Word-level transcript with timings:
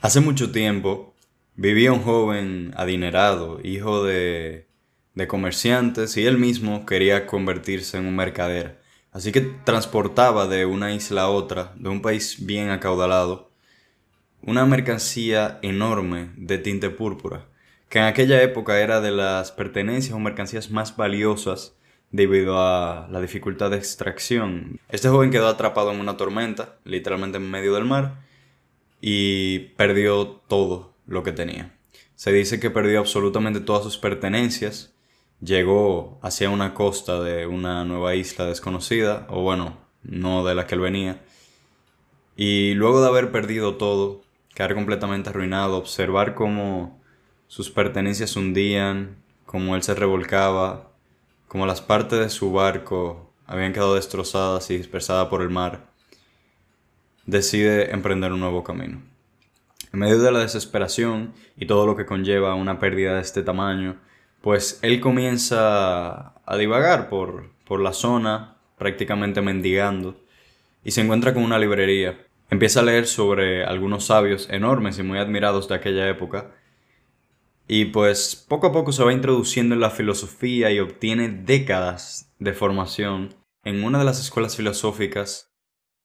Hace 0.00 0.20
mucho 0.20 0.52
tiempo 0.52 1.12
vivía 1.56 1.92
un 1.92 2.02
joven 2.02 2.72
adinerado, 2.76 3.58
hijo 3.64 4.04
de, 4.04 4.68
comerciantes, 5.26 6.16
y 6.16 6.24
él 6.24 6.38
mismo 6.38 6.86
quería 6.86 7.26
convertirse 7.26 7.98
en 7.98 8.06
un 8.06 8.14
mercader. 8.14 8.80
Así 9.10 9.32
que 9.32 9.40
transportaba 9.40 10.46
de 10.46 10.66
una 10.66 10.94
isla 10.94 11.22
a 11.22 11.28
otra, 11.28 11.72
de 11.74 11.88
un 11.88 12.00
país 12.00 12.46
bien 12.46 12.70
acaudalado, 12.70 13.50
una 14.40 14.64
mercancía 14.66 15.58
enorme 15.62 16.30
de 16.36 16.58
tinte 16.58 16.90
púrpura, 16.90 17.48
que 17.88 17.98
en 17.98 18.04
aquella 18.04 18.40
época 18.40 18.78
era 18.78 19.00
de 19.00 19.10
las 19.10 19.50
pertenencias 19.50 20.14
o 20.14 20.20
mercancías 20.20 20.70
más 20.70 20.96
valiosas 20.96 21.74
debido 22.12 22.60
a 22.60 23.08
la 23.10 23.20
dificultad 23.20 23.72
de 23.72 23.78
extracción. 23.78 24.78
Este 24.90 25.08
joven 25.08 25.32
quedó 25.32 25.48
atrapado 25.48 25.90
en 25.90 25.98
una 25.98 26.16
tormenta, 26.16 26.76
literalmente 26.84 27.38
en 27.38 27.50
medio 27.50 27.74
del 27.74 27.84
mar, 27.84 28.27
y 29.00 29.60
perdió 29.76 30.26
todo 30.26 30.94
lo 31.06 31.22
que 31.22 31.32
tenía. 31.32 31.74
Se 32.14 32.32
dice 32.32 32.58
que 32.58 32.70
perdió 32.70 33.00
absolutamente 33.00 33.60
todas 33.60 33.84
sus 33.84 33.98
pertenencias, 33.98 34.94
llegó 35.40 36.18
hacia 36.22 36.50
una 36.50 36.74
costa 36.74 37.20
de 37.20 37.46
una 37.46 37.84
nueva 37.84 38.14
isla 38.14 38.46
desconocida, 38.46 39.26
o 39.30 39.42
bueno, 39.42 39.78
no 40.02 40.44
de 40.44 40.54
la 40.54 40.66
que 40.66 40.74
él 40.74 40.80
venía, 40.80 41.22
y 42.36 42.74
luego 42.74 43.00
de 43.00 43.08
haber 43.08 43.32
perdido 43.32 43.76
todo, 43.76 44.22
quedar 44.54 44.74
completamente 44.74 45.30
arruinado, 45.30 45.76
observar 45.76 46.34
cómo 46.34 47.00
sus 47.46 47.70
pertenencias 47.70 48.36
hundían, 48.36 49.16
cómo 49.46 49.76
él 49.76 49.82
se 49.82 49.94
revolcaba, 49.94 50.92
cómo 51.46 51.66
las 51.66 51.80
partes 51.80 52.18
de 52.18 52.30
su 52.30 52.52
barco 52.52 53.32
habían 53.46 53.72
quedado 53.72 53.94
destrozadas 53.94 54.70
y 54.70 54.76
dispersadas 54.76 55.28
por 55.28 55.42
el 55.42 55.50
mar, 55.50 55.90
decide 57.28 57.92
emprender 57.92 58.32
un 58.32 58.40
nuevo 58.40 58.64
camino. 58.64 59.02
En 59.92 60.00
medio 60.00 60.18
de 60.18 60.32
la 60.32 60.40
desesperación 60.40 61.34
y 61.58 61.66
todo 61.66 61.86
lo 61.86 61.94
que 61.94 62.06
conlleva 62.06 62.54
una 62.54 62.78
pérdida 62.78 63.14
de 63.14 63.20
este 63.20 63.42
tamaño, 63.42 64.00
pues 64.40 64.78
él 64.80 64.98
comienza 65.00 66.32
a 66.46 66.56
divagar 66.56 67.10
por, 67.10 67.50
por 67.66 67.80
la 67.82 67.92
zona, 67.92 68.56
prácticamente 68.78 69.42
mendigando, 69.42 70.18
y 70.82 70.92
se 70.92 71.02
encuentra 71.02 71.34
con 71.34 71.42
una 71.42 71.58
librería. 71.58 72.18
Empieza 72.48 72.80
a 72.80 72.84
leer 72.84 73.06
sobre 73.06 73.62
algunos 73.62 74.06
sabios 74.06 74.48
enormes 74.50 74.98
y 74.98 75.02
muy 75.02 75.18
admirados 75.18 75.68
de 75.68 75.74
aquella 75.74 76.08
época, 76.08 76.54
y 77.66 77.86
pues 77.86 78.36
poco 78.48 78.68
a 78.68 78.72
poco 78.72 78.90
se 78.92 79.04
va 79.04 79.12
introduciendo 79.12 79.74
en 79.74 79.82
la 79.82 79.90
filosofía 79.90 80.70
y 80.70 80.80
obtiene 80.80 81.28
décadas 81.28 82.32
de 82.38 82.54
formación 82.54 83.34
en 83.64 83.84
una 83.84 83.98
de 83.98 84.06
las 84.06 84.18
escuelas 84.18 84.56
filosóficas 84.56 85.47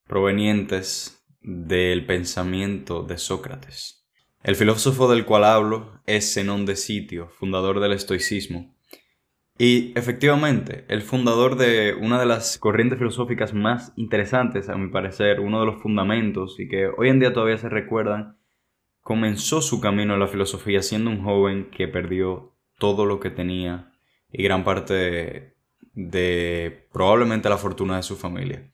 provenientes 0.08 1.26
del 1.42 2.06
pensamiento 2.06 3.04
de 3.04 3.18
Sócrates. 3.18 4.06
El 4.44 4.56
filósofo 4.56 5.10
del 5.10 5.26
cual 5.26 5.46
hablo 5.46 6.02
es 6.06 6.34
Zenón 6.34 6.66
de 6.66 6.76
Sitio, 6.76 7.30
fundador 7.30 7.80
del 7.80 7.94
estoicismo. 7.94 8.76
Y 9.58 9.98
efectivamente, 9.98 10.86
el 10.90 11.02
fundador 11.02 11.56
de 11.56 11.94
una 11.94 12.20
de 12.20 12.26
las 12.26 12.58
corrientes 12.58 12.98
filosóficas 12.98 13.54
más 13.54 13.94
interesantes, 13.96 14.68
a 14.68 14.76
mi 14.76 14.90
parecer, 14.90 15.40
uno 15.40 15.60
de 15.60 15.68
los 15.68 15.82
fundamentos 15.82 16.60
y 16.60 16.68
que 16.68 16.88
hoy 16.88 17.10
en 17.10 17.20
día 17.20 17.34
todavía 17.34 17.58
se 17.58 17.70
recuerdan, 17.70 18.38
comenzó 19.02 19.62
su 19.62 19.80
camino 19.80 20.14
en 20.14 20.20
la 20.20 20.28
filosofía 20.28 20.82
siendo 20.82 21.12
un 21.12 21.24
joven 21.24 21.70
que 21.70 21.88
perdió 21.88 22.56
todo 22.80 23.06
lo 23.06 23.20
que 23.20 23.30
tenía 23.30 23.94
y 24.32 24.44
gran 24.44 24.64
parte 24.64 25.56
de, 25.94 26.88
probablemente 26.92 27.50
la 27.50 27.58
fortuna 27.58 27.98
de 27.98 28.04
su 28.04 28.16
familia. 28.16 28.73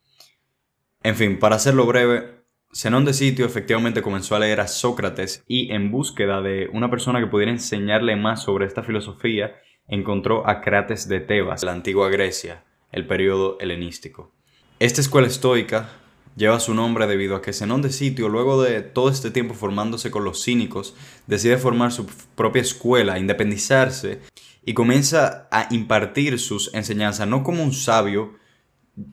En 1.02 1.16
fin, 1.16 1.38
para 1.38 1.56
hacerlo 1.56 1.86
breve, 1.86 2.44
Zenón 2.74 3.06
de 3.06 3.14
Sitio 3.14 3.46
efectivamente 3.46 4.02
comenzó 4.02 4.36
a 4.36 4.38
leer 4.38 4.60
a 4.60 4.68
Sócrates 4.68 5.42
y 5.48 5.72
en 5.72 5.90
búsqueda 5.90 6.42
de 6.42 6.68
una 6.74 6.90
persona 6.90 7.20
que 7.20 7.26
pudiera 7.26 7.50
enseñarle 7.50 8.16
más 8.16 8.42
sobre 8.42 8.66
esta 8.66 8.82
filosofía, 8.82 9.56
encontró 9.88 10.46
a 10.46 10.60
Crates 10.60 11.08
de 11.08 11.20
Tebas, 11.20 11.64
la 11.64 11.72
antigua 11.72 12.10
Grecia, 12.10 12.64
el 12.92 13.06
periodo 13.06 13.56
helenístico. 13.60 14.34
Esta 14.78 15.00
escuela 15.00 15.26
estoica 15.26 15.88
lleva 16.36 16.60
su 16.60 16.74
nombre 16.74 17.06
debido 17.06 17.34
a 17.34 17.40
que 17.40 17.54
Zenón 17.54 17.80
de 17.80 17.90
Sitio, 17.90 18.28
luego 18.28 18.62
de 18.62 18.82
todo 18.82 19.08
este 19.08 19.30
tiempo 19.30 19.54
formándose 19.54 20.10
con 20.10 20.24
los 20.24 20.44
cínicos, 20.44 20.94
decide 21.26 21.56
formar 21.56 21.92
su 21.92 22.06
propia 22.34 22.60
escuela, 22.60 23.18
independizarse 23.18 24.20
y 24.66 24.74
comienza 24.74 25.48
a 25.50 25.66
impartir 25.70 26.38
sus 26.38 26.72
enseñanzas 26.74 27.26
no 27.26 27.42
como 27.42 27.62
un 27.64 27.72
sabio, 27.72 28.38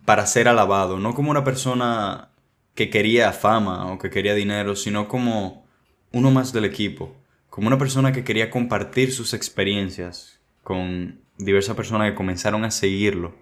para 0.05 0.25
ser 0.25 0.47
alabado, 0.47 0.99
no 0.99 1.13
como 1.13 1.31
una 1.31 1.43
persona 1.43 2.29
que 2.75 2.89
quería 2.89 3.31
fama 3.31 3.91
o 3.91 3.97
que 3.97 4.09
quería 4.09 4.35
dinero, 4.35 4.75
sino 4.75 5.07
como 5.07 5.65
uno 6.11 6.31
más 6.31 6.53
del 6.53 6.65
equipo, 6.65 7.15
como 7.49 7.67
una 7.67 7.77
persona 7.77 8.11
que 8.11 8.23
quería 8.23 8.49
compartir 8.49 9.11
sus 9.11 9.33
experiencias 9.33 10.39
con 10.63 11.19
diversas 11.37 11.75
personas 11.75 12.09
que 12.09 12.15
comenzaron 12.15 12.63
a 12.65 12.71
seguirlo. 12.71 13.33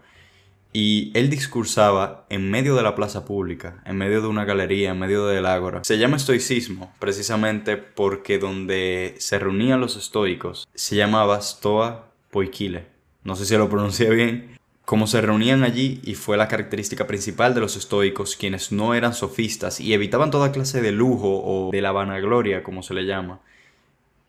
Y 0.71 1.11
él 1.13 1.29
discursaba 1.29 2.25
en 2.29 2.51
medio 2.51 2.75
de 2.75 2.83
la 2.83 2.95
plaza 2.95 3.23
pública, 3.23 3.81
en 3.85 3.97
medio 3.97 4.21
de 4.21 4.27
una 4.27 4.43
galería, 4.43 4.91
en 4.91 4.99
medio 4.99 5.25
del 5.25 5.45
ágora. 5.45 5.83
Se 5.85 5.97
llama 5.97 6.17
estoicismo 6.17 6.93
precisamente 6.99 7.77
porque 7.77 8.39
donde 8.39 9.15
se 9.19 9.39
reunían 9.39 9.79
los 9.79 9.95
estoicos 9.95 10.67
se 10.75 10.97
llamaba 10.97 11.41
Stoa 11.41 12.09
Poikile. 12.29 12.87
No 13.23 13.35
sé 13.35 13.45
si 13.45 13.55
lo 13.55 13.69
pronuncié 13.69 14.09
bien, 14.09 14.54
como 14.85 15.07
se 15.07 15.19
reunían 15.19 15.63
allí 15.63 15.99
y 16.03 16.13
fue 16.13 16.37
la 16.37 16.47
característica 16.47 17.07
principal 17.07 17.55
de 17.55 17.61
los 17.61 17.75
estoicos, 17.75 18.35
quienes 18.35 18.71
no 18.71 18.93
eran 18.93 19.13
sofistas 19.13 19.79
y 19.79 19.93
evitaban 19.93 20.29
toda 20.29 20.51
clase 20.51 20.81
de 20.81 20.91
lujo 20.91 21.41
o 21.43 21.71
de 21.71 21.81
la 21.81 21.91
vanagloria, 21.91 22.63
como 22.63 22.83
se 22.83 22.93
le 22.93 23.05
llama. 23.05 23.41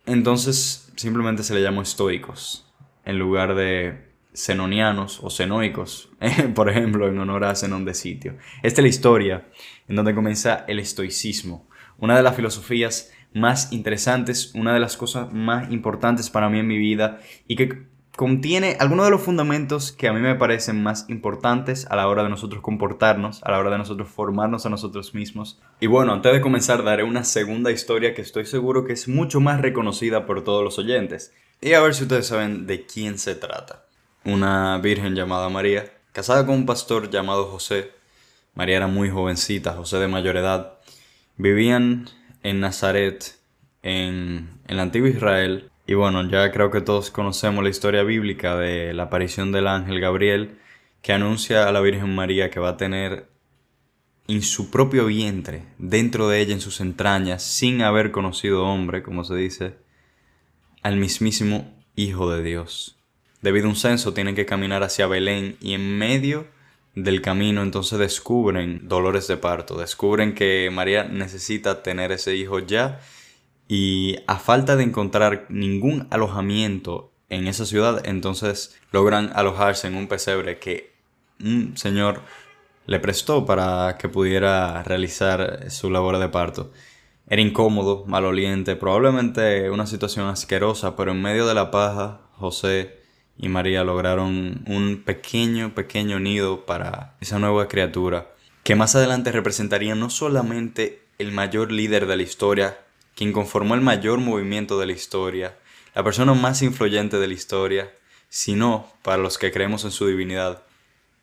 Entonces 0.07 0.91
simplemente 0.97 1.43
se 1.43 1.55
le 1.55 1.63
llamó 1.63 1.83
estoicos, 1.83 2.67
en 3.05 3.19
lugar 3.19 3.55
de 3.55 4.07
zenonianos 4.35 5.21
o 5.23 5.31
cenoicos, 5.31 6.09
por 6.55 6.71
ejemplo, 6.71 7.07
en 7.07 7.19
honor 7.19 7.45
a 7.45 7.55
Zenón 7.55 7.85
de 7.85 7.95
Sitio. 7.95 8.37
Esta 8.63 8.81
es 8.81 8.85
la 8.85 8.89
historia 8.89 9.49
en 9.89 9.97
donde 9.97 10.15
comienza 10.15 10.65
el 10.69 10.79
estoicismo, 10.79 11.69
una 11.99 12.17
de 12.17 12.23
las 12.23 12.35
filosofías 12.35 13.13
más 13.35 13.73
interesantes, 13.73 14.55
una 14.55 14.73
de 14.73 14.81
las 14.81 14.97
cosas 14.97 15.33
más 15.33 15.71
importantes 15.71 16.31
para 16.31 16.49
mí 16.49 16.59
en 16.59 16.67
mi 16.67 16.79
vida 16.79 17.21
y 17.47 17.57
que 17.57 17.87
contiene 18.17 18.79
algunos 18.81 19.05
de 19.05 19.11
los 19.11 19.23
fundamentos 19.23 19.93
que 19.93 20.09
a 20.09 20.13
mí 20.13 20.21
me 20.21 20.35
parecen 20.35 20.83
más 20.83 21.05
importantes 21.09 21.87
a 21.91 21.97
la 21.97 22.09
hora 22.09 22.23
de 22.23 22.31
nosotros 22.31 22.63
comportarnos, 22.63 23.43
a 23.45 23.51
la 23.51 23.59
hora 23.59 23.71
de 23.71 23.79
nosotros 23.79 24.09
formarnos 24.09 24.65
a 24.65 24.71
nosotros 24.71 25.15
mismos. 25.15 25.61
Y 25.81 25.87
bueno, 25.87 26.15
antes 26.15 26.33
de 26.33 26.41
comenzar 26.41 26.83
daré 26.83 27.05
una 27.05 27.25
segunda 27.25 27.71
historia 27.71 28.15
que 28.15 28.23
estoy 28.23 28.47
seguro 28.47 28.87
que 28.87 28.95
es 28.95 29.07
mucho 29.07 29.41
más 29.41 29.61
reconocida 29.61 30.25
por 30.25 30.43
todos 30.43 30.65
los 30.65 30.79
oyentes. 30.79 31.35
Y 31.61 31.75
a 31.75 31.81
ver 31.83 31.95
si 31.95 32.05
ustedes 32.05 32.27
saben 32.27 32.67
de 32.67 32.87
quién 32.87 33.19
se 33.19 33.35
trata. 33.35 33.85
Una 34.25 34.79
virgen 34.79 35.15
llamada 35.15 35.51
María, 35.51 35.93
casada 36.13 36.47
con 36.47 36.55
un 36.55 36.67
pastor 36.67 37.11
llamado 37.11 37.45
José. 37.47 37.93
María 38.55 38.79
era 38.79 38.87
muy 38.87 39.11
jovencita, 39.11 39.75
José 39.75 39.99
de 39.99 40.09
mayor 40.09 40.39
edad. 40.39 40.79
Vivían 41.37 42.09
en 42.43 42.61
Nazaret, 42.61 43.37
en 43.83 44.59
el 44.69 44.81
antiguo 44.81 45.09
Israel, 45.09 45.71
y 45.87 45.95
bueno, 45.95 46.29
ya 46.29 46.51
creo 46.51 46.71
que 46.71 46.81
todos 46.81 47.11
conocemos 47.11 47.63
la 47.63 47.71
historia 47.71 48.03
bíblica 48.03 48.57
de 48.57 48.93
la 48.93 49.05
aparición 49.05 49.53
del 49.53 49.69
ángel 49.69 50.01
Gabriel 50.01 50.59
que 51.01 51.13
anuncia 51.13 51.69
a 51.69 51.73
la 51.73 51.81
Virgen 51.81 52.15
María 52.15 52.51
que 52.51 52.59
va 52.59 52.71
a 52.71 52.77
tener 52.77 53.29
en 54.27 54.43
su 54.43 54.71
propio 54.73 55.07
vientre, 55.07 55.63
dentro 55.79 56.29
de 56.29 56.41
ella, 56.41 56.55
en 56.55 56.61
sus 56.61 56.81
entrañas, 56.81 57.45
sin 57.45 57.83
haber 57.83 58.11
conocido 58.11 58.65
hombre, 58.65 59.05
como 59.05 59.23
se 59.23 59.37
dice, 59.37 59.77
al 60.83 60.97
mismísimo 60.97 61.73
Hijo 61.95 62.31
de 62.31 62.43
Dios. 62.43 62.99
Debido 63.41 63.67
a 63.67 63.71
un 63.71 63.77
censo 63.77 64.13
tienen 64.13 64.35
que 64.35 64.45
caminar 64.45 64.83
hacia 64.83 65.07
Belén 65.07 65.57
y 65.61 65.75
en 65.75 65.97
medio 65.97 66.47
del 66.95 67.23
camino 67.23 67.63
entonces 67.63 67.99
descubren 67.99 68.89
dolores 68.89 69.29
de 69.29 69.37
parto, 69.37 69.79
descubren 69.79 70.35
que 70.35 70.69
María 70.73 71.05
necesita 71.05 71.83
tener 71.83 72.11
ese 72.11 72.35
hijo 72.35 72.59
ya 72.59 73.01
y 73.69 74.19
a 74.27 74.39
falta 74.39 74.77
de 74.77 74.85
encontrar 74.85 75.47
ningún 75.49 76.07
alojamiento 76.11 77.13
en 77.29 77.47
esa 77.47 77.67
ciudad, 77.67 78.07
entonces 78.07 78.77
logran 78.93 79.31
alojarse 79.35 79.89
en 79.89 79.97
un 79.97 80.07
pesebre 80.07 80.59
que 80.59 80.93
un 81.41 81.77
señor 81.77 82.23
le 82.87 83.01
prestó 83.01 83.45
para 83.45 83.97
que 83.99 84.09
pudiera 84.09 84.83
realizar 84.85 85.71
su 85.71 85.91
labor 85.91 86.19
de 86.19 86.29
parto. 86.29 86.73
Era 87.29 87.43
incómodo, 87.43 88.05
maloliente, 88.07 88.77
probablemente 88.77 89.69
una 89.71 89.87
situación 89.87 90.29
asquerosa, 90.29 90.95
pero 90.95 91.11
en 91.11 91.21
medio 91.21 91.47
de 91.47 91.55
la 91.55 91.73
paja, 91.73 92.21
José 92.35 93.01
y 93.37 93.49
María 93.49 93.83
lograron 93.83 94.63
un 94.69 95.03
pequeño, 95.05 95.75
pequeño 95.75 96.21
nido 96.21 96.65
para 96.65 97.17
esa 97.21 97.41
nueva 97.41 97.67
criatura, 97.67 98.33
que 98.63 98.77
más 98.77 98.95
adelante 98.95 99.33
representaría 99.33 99.97
no 99.97 100.09
solamente 100.09 101.03
el 101.19 101.33
mayor 101.33 101.73
líder 101.73 102.07
de 102.07 102.17
la 102.17 102.23
historia, 102.23 102.79
quien 103.17 103.33
conformó 103.33 103.75
el 103.75 103.81
mayor 103.81 104.21
movimiento 104.21 104.79
de 104.79 104.87
la 104.87 104.93
historia, 104.93 105.59
la 105.95 106.05
persona 106.05 106.35
más 106.35 106.63
influyente 106.63 107.19
de 107.19 107.27
la 107.27 107.35
historia, 107.35 107.93
sino, 108.29 108.93
para 109.03 109.17
los 109.17 109.39
que 109.39 109.51
creemos 109.51 109.85
en 109.85 109.91
su 109.91 110.07
divinidad, 110.07 110.63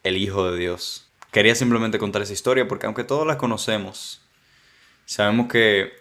el 0.02 0.18
Hijo 0.18 0.50
de 0.52 0.58
Dios. 0.58 1.12
Quería 1.32 1.56
simplemente 1.56 2.00
contar 2.00 2.22
esa 2.22 2.34
historia 2.34 2.68
porque 2.68 2.88
aunque 2.88 3.04
todos 3.04 3.26
la 3.26 3.38
conocemos, 3.38 4.22
sabemos 5.06 5.48
que 5.48 5.94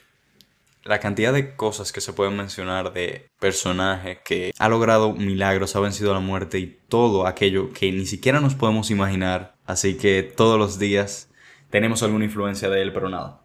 la 0.85 0.99
cantidad 0.99 1.33
de 1.33 1.55
cosas 1.55 1.93
que 1.93 2.01
se 2.01 2.13
pueden 2.13 2.37
mencionar 2.37 2.93
de 2.93 3.31
personaje 3.39 4.21
que 4.25 4.53
ha 4.59 4.69
logrado 4.69 5.13
milagros, 5.13 5.77
ha 5.77 5.81
vencido 5.81 6.13
la 6.13 6.21
muerte 6.21 6.59
y 6.59 6.79
todo 6.89 7.27
aquello 7.27 7.73
que 7.73 7.93
ni 7.93 8.07
siquiera 8.07 8.41
nos 8.41 8.55
podemos 8.55 8.91
imaginar. 8.91 9.55
Así 9.67 9.97
que 9.97 10.23
todos 10.23 10.59
los 10.59 10.79
días 10.79 11.29
tenemos 11.71 12.03
alguna 12.03 12.25
influencia 12.25 12.69
de 12.69 12.83
él, 12.83 12.93
pero 12.93 13.09
nada. 13.09 13.43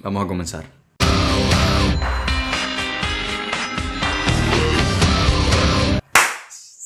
Vamos 0.00 0.24
a 0.24 0.28
comenzar. 0.28 0.73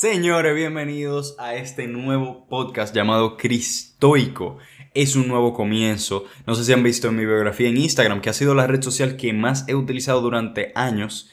Señores, 0.00 0.54
bienvenidos 0.54 1.34
a 1.40 1.56
este 1.56 1.88
nuevo 1.88 2.46
podcast 2.46 2.94
llamado 2.94 3.36
Cristoico. 3.36 4.58
Es 4.94 5.16
un 5.16 5.26
nuevo 5.26 5.52
comienzo. 5.52 6.24
No 6.46 6.54
sé 6.54 6.62
si 6.62 6.72
han 6.72 6.84
visto 6.84 7.08
en 7.08 7.16
mi 7.16 7.26
biografía 7.26 7.68
en 7.68 7.78
Instagram, 7.78 8.20
que 8.20 8.30
ha 8.30 8.32
sido 8.32 8.54
la 8.54 8.68
red 8.68 8.80
social 8.80 9.16
que 9.16 9.32
más 9.32 9.64
he 9.66 9.74
utilizado 9.74 10.20
durante 10.20 10.70
años, 10.76 11.28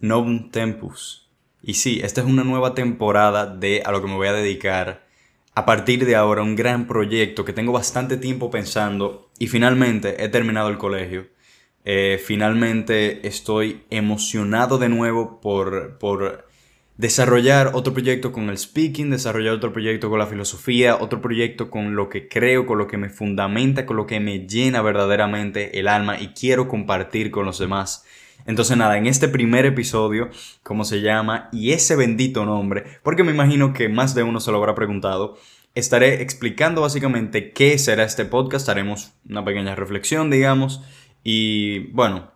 Novum 0.00 0.50
Tempus. 0.50 1.30
Y 1.62 1.74
sí, 1.74 2.00
esta 2.02 2.20
es 2.20 2.26
una 2.26 2.42
nueva 2.42 2.74
temporada 2.74 3.46
de 3.46 3.84
a 3.86 3.92
lo 3.92 4.02
que 4.02 4.08
me 4.08 4.16
voy 4.16 4.26
a 4.26 4.32
dedicar 4.32 5.06
a 5.54 5.64
partir 5.64 6.04
de 6.04 6.16
ahora, 6.16 6.42
un 6.42 6.56
gran 6.56 6.88
proyecto 6.88 7.44
que 7.44 7.52
tengo 7.52 7.70
bastante 7.70 8.16
tiempo 8.16 8.50
pensando 8.50 9.30
y 9.38 9.46
finalmente 9.46 10.24
he 10.24 10.28
terminado 10.28 10.68
el 10.68 10.78
colegio. 10.78 11.28
Eh, 11.84 12.20
finalmente 12.20 13.24
estoy 13.28 13.84
emocionado 13.88 14.78
de 14.78 14.88
nuevo 14.88 15.40
por, 15.40 15.96
por 15.98 16.49
desarrollar 17.00 17.70
otro 17.72 17.94
proyecto 17.94 18.30
con 18.30 18.50
el 18.50 18.58
speaking, 18.58 19.08
desarrollar 19.08 19.54
otro 19.54 19.72
proyecto 19.72 20.10
con 20.10 20.18
la 20.18 20.26
filosofía, 20.26 20.96
otro 20.96 21.22
proyecto 21.22 21.70
con 21.70 21.96
lo 21.96 22.10
que 22.10 22.28
creo, 22.28 22.66
con 22.66 22.76
lo 22.76 22.86
que 22.86 22.98
me 22.98 23.08
fundamenta, 23.08 23.86
con 23.86 23.96
lo 23.96 24.06
que 24.06 24.20
me 24.20 24.46
llena 24.46 24.82
verdaderamente 24.82 25.80
el 25.80 25.88
alma 25.88 26.20
y 26.20 26.28
quiero 26.28 26.68
compartir 26.68 27.30
con 27.30 27.46
los 27.46 27.58
demás. 27.58 28.04
Entonces 28.44 28.76
nada, 28.76 28.98
en 28.98 29.06
este 29.06 29.28
primer 29.28 29.64
episodio, 29.64 30.28
como 30.62 30.84
se 30.84 31.00
llama, 31.00 31.48
y 31.52 31.72
ese 31.72 31.96
bendito 31.96 32.44
nombre, 32.44 32.84
porque 33.02 33.24
me 33.24 33.32
imagino 33.32 33.72
que 33.72 33.88
más 33.88 34.14
de 34.14 34.22
uno 34.22 34.38
se 34.38 34.50
lo 34.50 34.58
habrá 34.58 34.74
preguntado, 34.74 35.38
estaré 35.74 36.20
explicando 36.20 36.82
básicamente 36.82 37.52
qué 37.52 37.78
será 37.78 38.04
este 38.04 38.26
podcast, 38.26 38.68
haremos 38.68 39.12
una 39.26 39.42
pequeña 39.42 39.74
reflexión, 39.74 40.28
digamos, 40.28 40.82
y 41.24 41.90
bueno, 41.92 42.30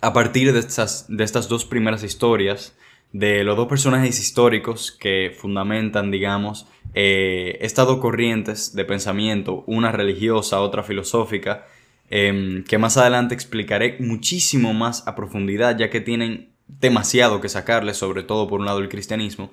a 0.00 0.14
partir 0.14 0.54
de 0.54 0.60
estas, 0.60 1.04
de 1.08 1.24
estas 1.24 1.48
dos 1.48 1.66
primeras 1.66 2.02
historias, 2.04 2.74
de 3.12 3.44
los 3.44 3.56
dos 3.56 3.68
personajes 3.68 4.18
históricos 4.18 4.90
que 4.90 5.34
fundamentan, 5.38 6.10
digamos, 6.10 6.66
eh, 6.94 7.58
estas 7.60 7.86
dos 7.86 7.98
corrientes 7.98 8.74
de 8.74 8.84
pensamiento, 8.84 9.64
una 9.66 9.92
religiosa, 9.92 10.60
otra 10.60 10.82
filosófica, 10.82 11.66
em, 12.10 12.64
que 12.64 12.78
más 12.78 12.96
adelante 12.96 13.34
explicaré 13.34 13.96
muchísimo 14.00 14.72
más 14.74 15.06
a 15.06 15.14
profundidad, 15.14 15.78
ya 15.78 15.90
que 15.90 16.00
tienen 16.00 16.50
demasiado 16.66 17.40
que 17.40 17.48
sacarle, 17.48 17.94
sobre 17.94 18.22
todo 18.22 18.48
por 18.48 18.60
un 18.60 18.66
lado 18.66 18.78
el 18.78 18.88
cristianismo, 18.88 19.52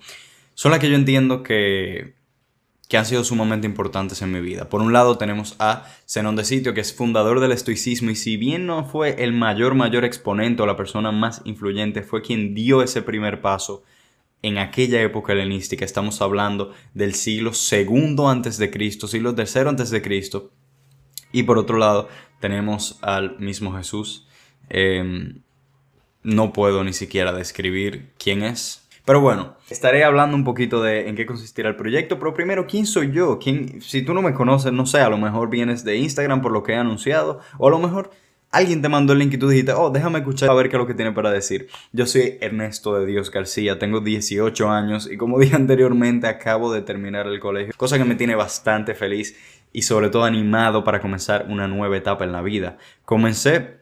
son 0.53 0.71
las 0.71 0.79
que 0.79 0.89
yo 0.89 0.95
entiendo 0.95 1.44
que 1.44 2.13
que 2.89 2.97
han 2.97 3.06
sido 3.06 3.24
sumamente 3.24 3.68
importantes 3.68 4.24
en 4.24 4.31
mi 4.31 4.41
vida. 4.41 4.68
Por 4.68 4.81
un 4.81 4.91
lado 4.91 5.19
tenemos 5.19 5.56
a 5.59 5.86
Zenón 6.07 6.36
de 6.36 6.44
Sitio, 6.44 6.74
que 6.74 6.81
es 6.81 6.91
fundador 6.91 7.39
del 7.39 7.51
estoicismo 7.51 8.09
y 8.09 8.15
si 8.15 8.36
bien 8.36 8.65
no 8.65 8.83
fue 8.83 9.24
el 9.24 9.31
mayor, 9.31 9.75
mayor 9.75 10.03
exponente 10.03 10.63
o 10.63 10.65
la 10.65 10.75
persona 10.75 11.12
más 11.12 11.44
influyente, 11.45 12.01
fue 12.01 12.24
quien 12.24 12.56
dio 12.56 12.81
ese 12.81 13.03
primer 13.03 13.41
paso 13.41 13.83
en 14.41 14.57
aquella 14.57 15.03
época 15.03 15.33
helenística. 15.33 15.86
Estamos 15.86 16.19
hablando 16.19 16.74
del 16.95 17.13
siglo 17.13 17.53
segundo 17.53 18.27
antes 18.27 18.57
de 18.57 18.71
Cristo, 18.71 19.07
siglo 19.07 19.36
tercero 19.36 19.69
antes 19.69 19.91
de 19.91 20.01
Cristo. 20.01 20.51
Y 21.31 21.44
por 21.44 21.59
otro 21.59 21.77
lado 21.77 22.09
tenemos 22.39 22.97
al 23.03 23.38
mismo 23.38 23.71
Jesús. 23.77 24.27
Em, 24.68 25.44
no 26.24 26.53
puedo 26.53 26.83
ni 26.83 26.94
siquiera 26.94 27.33
describir 27.33 28.13
quién 28.18 28.41
es, 28.41 28.88
pero 29.06 29.22
bueno, 29.22 29.56
estaré 29.69 30.04
hablando 30.04 30.36
un 30.36 30.44
poquito 30.44 30.81
de 30.81 31.10
en 31.10 31.16
qué 31.16 31.25
consistirá 31.25 31.69
el 31.69 31.75
proyecto, 31.75 32.19
pero 32.19 32.34
primero, 32.34 32.68
¿quién 32.68 32.86
soy 32.86 33.12
yo? 33.12 33.40
¿Quién, 33.40 33.81
si 33.81 34.01
tú 34.01 34.13
no 34.13 34.22
me 34.22 34.34
conoces, 34.34 34.72
no 34.72 34.86
sé, 34.86 35.00
a 35.00 35.10
lo 35.10 35.18
mejor 35.18 35.50
vienes 35.50 35.84
de 35.84 35.98
Instagram 35.98 36.42
por 36.42 36.51
lo 36.51 36.63
que 36.63 36.74
he 36.74 36.75
anunciado, 36.75 37.40
o 37.57 37.68
a 37.68 37.72
lo 37.72 37.80
mejor 37.80 38.12
alguien 38.51 38.81
te 38.81 38.90
mandó 38.90 39.13
el 39.13 39.19
link 39.19 39.34
y 39.34 39.38
tú 39.38 39.50
dijiste, 39.50 39.74
oh, 39.74 39.90
déjame 39.90 40.19
escuchar 40.19 40.50
a 40.50 40.54
ver 40.54 40.69
qué 40.69 40.75
es 40.75 40.80
lo 40.80 40.88
que 40.88 40.94
tiene 40.94 41.12
para 41.12 41.31
decir. 41.31 41.68
Yo 41.92 42.06
soy 42.06 42.38
Ernesto 42.42 43.00
de 43.00 43.06
Dios 43.06 43.31
García, 43.31 43.80
tengo 43.80 44.00
18 44.01 44.69
años 44.69 45.10
y 45.12 45.18
como 45.18 45.40
dije 45.40 45.56
anteriormente, 45.56 46.28
acabo 46.28 46.72
de 46.72 46.81
terminar 46.81 47.28
el 47.28 47.40
colegio, 47.40 47.74
cosa 47.78 47.98
que 47.98 48.06
me 48.06 48.16
tiene 48.16 48.36
bastante 48.36 48.96
feliz 48.96 49.36
y 49.72 49.84
sobre 49.84 50.10
todo 50.10 50.24
animado 50.24 50.84
para 50.84 51.00
comenzar 51.00 51.46
una 51.50 51.68
nueva 51.68 51.98
etapa 51.98 52.24
en 52.24 52.31
la 52.31 52.42
vida. 52.42 52.78
Comencé 53.06 53.78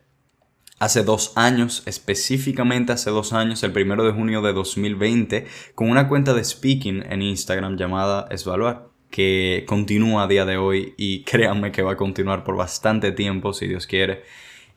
hace 0.80 1.04
dos 1.04 1.34
años, 1.36 1.84
específicamente 1.86 2.94
hace 2.94 3.10
dos 3.10 3.34
años, 3.34 3.64
el 3.64 3.72
primero 3.72 4.06
de 4.06 4.12
junio 4.12 4.42
de 4.42 4.54
2020, 4.54 5.48
con 5.76 5.90
una 5.90 6.08
cuenta 6.08 6.34
de 6.34 6.44
speaking 6.44 7.04
en 7.10 7.22
Instagram 7.22 7.78
llamada 7.78 8.28
Esvaluar, 8.30 8.88
que 9.10 9.66
continúa 9.68 10.24
a 10.24 10.28
día 10.28 10.46
de 10.46 10.58
hoy 10.58 10.94
y 10.98 11.24
créanme 11.26 11.72
que 11.72 11.82
va 11.82 11.94
a 11.94 11.98
continuar 11.98 12.44
por 12.44 12.56
bastante 12.56 13.12
tiempo, 13.12 13.54
si 13.54 13.68
Dios 13.68 13.88
quiere. 13.88 14.24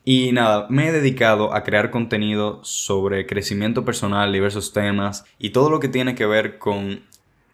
Y 0.05 0.33
nada, 0.33 0.67
me 0.71 0.89
he 0.89 0.93
dedicado 0.93 1.55
a 1.55 1.63
crear 1.63 1.91
contenido 1.91 2.65
sobre 2.65 3.27
crecimiento 3.27 3.85
personal, 3.85 4.33
diversos 4.33 4.73
temas 4.73 5.25
y 5.39 5.51
todo 5.51 5.69
lo 5.69 5.79
que 5.79 5.89
tiene 5.89 6.15
que 6.15 6.25
ver 6.25 6.59
con 6.59 7.03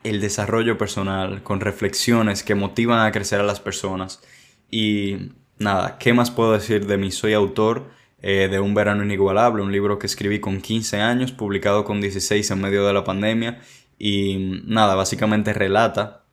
el 0.04 0.20
desarrollo 0.20 0.78
personal, 0.78 1.42
con 1.42 1.60
reflexiones 1.60 2.44
que 2.44 2.54
motivan 2.54 3.04
a 3.04 3.10
crecer 3.10 3.40
a 3.40 3.44
las 3.44 3.58
personas. 3.58 4.22
Y 4.70 5.32
nada, 5.58 5.98
¿qué 5.98 6.12
más 6.12 6.30
puedo 6.30 6.52
decir 6.52 6.86
de 6.86 6.96
mí? 6.96 7.10
Soy 7.10 7.32
autor 7.32 7.90
eh, 8.22 8.48
de 8.50 8.60
Un 8.60 8.74
verano 8.74 9.04
inigualable, 9.04 9.62
un 9.62 9.72
libro 9.72 9.98
que 9.98 10.06
escribí 10.06 10.40
con 10.40 10.60
15 10.60 11.00
años, 11.00 11.32
publicado 11.32 11.84
con 11.84 12.00
16 12.00 12.50
en 12.50 12.60
medio 12.60 12.86
de 12.86 12.92
la 12.92 13.04
pandemia. 13.04 13.60
Y 13.98 14.62
nada, 14.64 14.94
básicamente 14.94 15.52
relata 15.52 16.24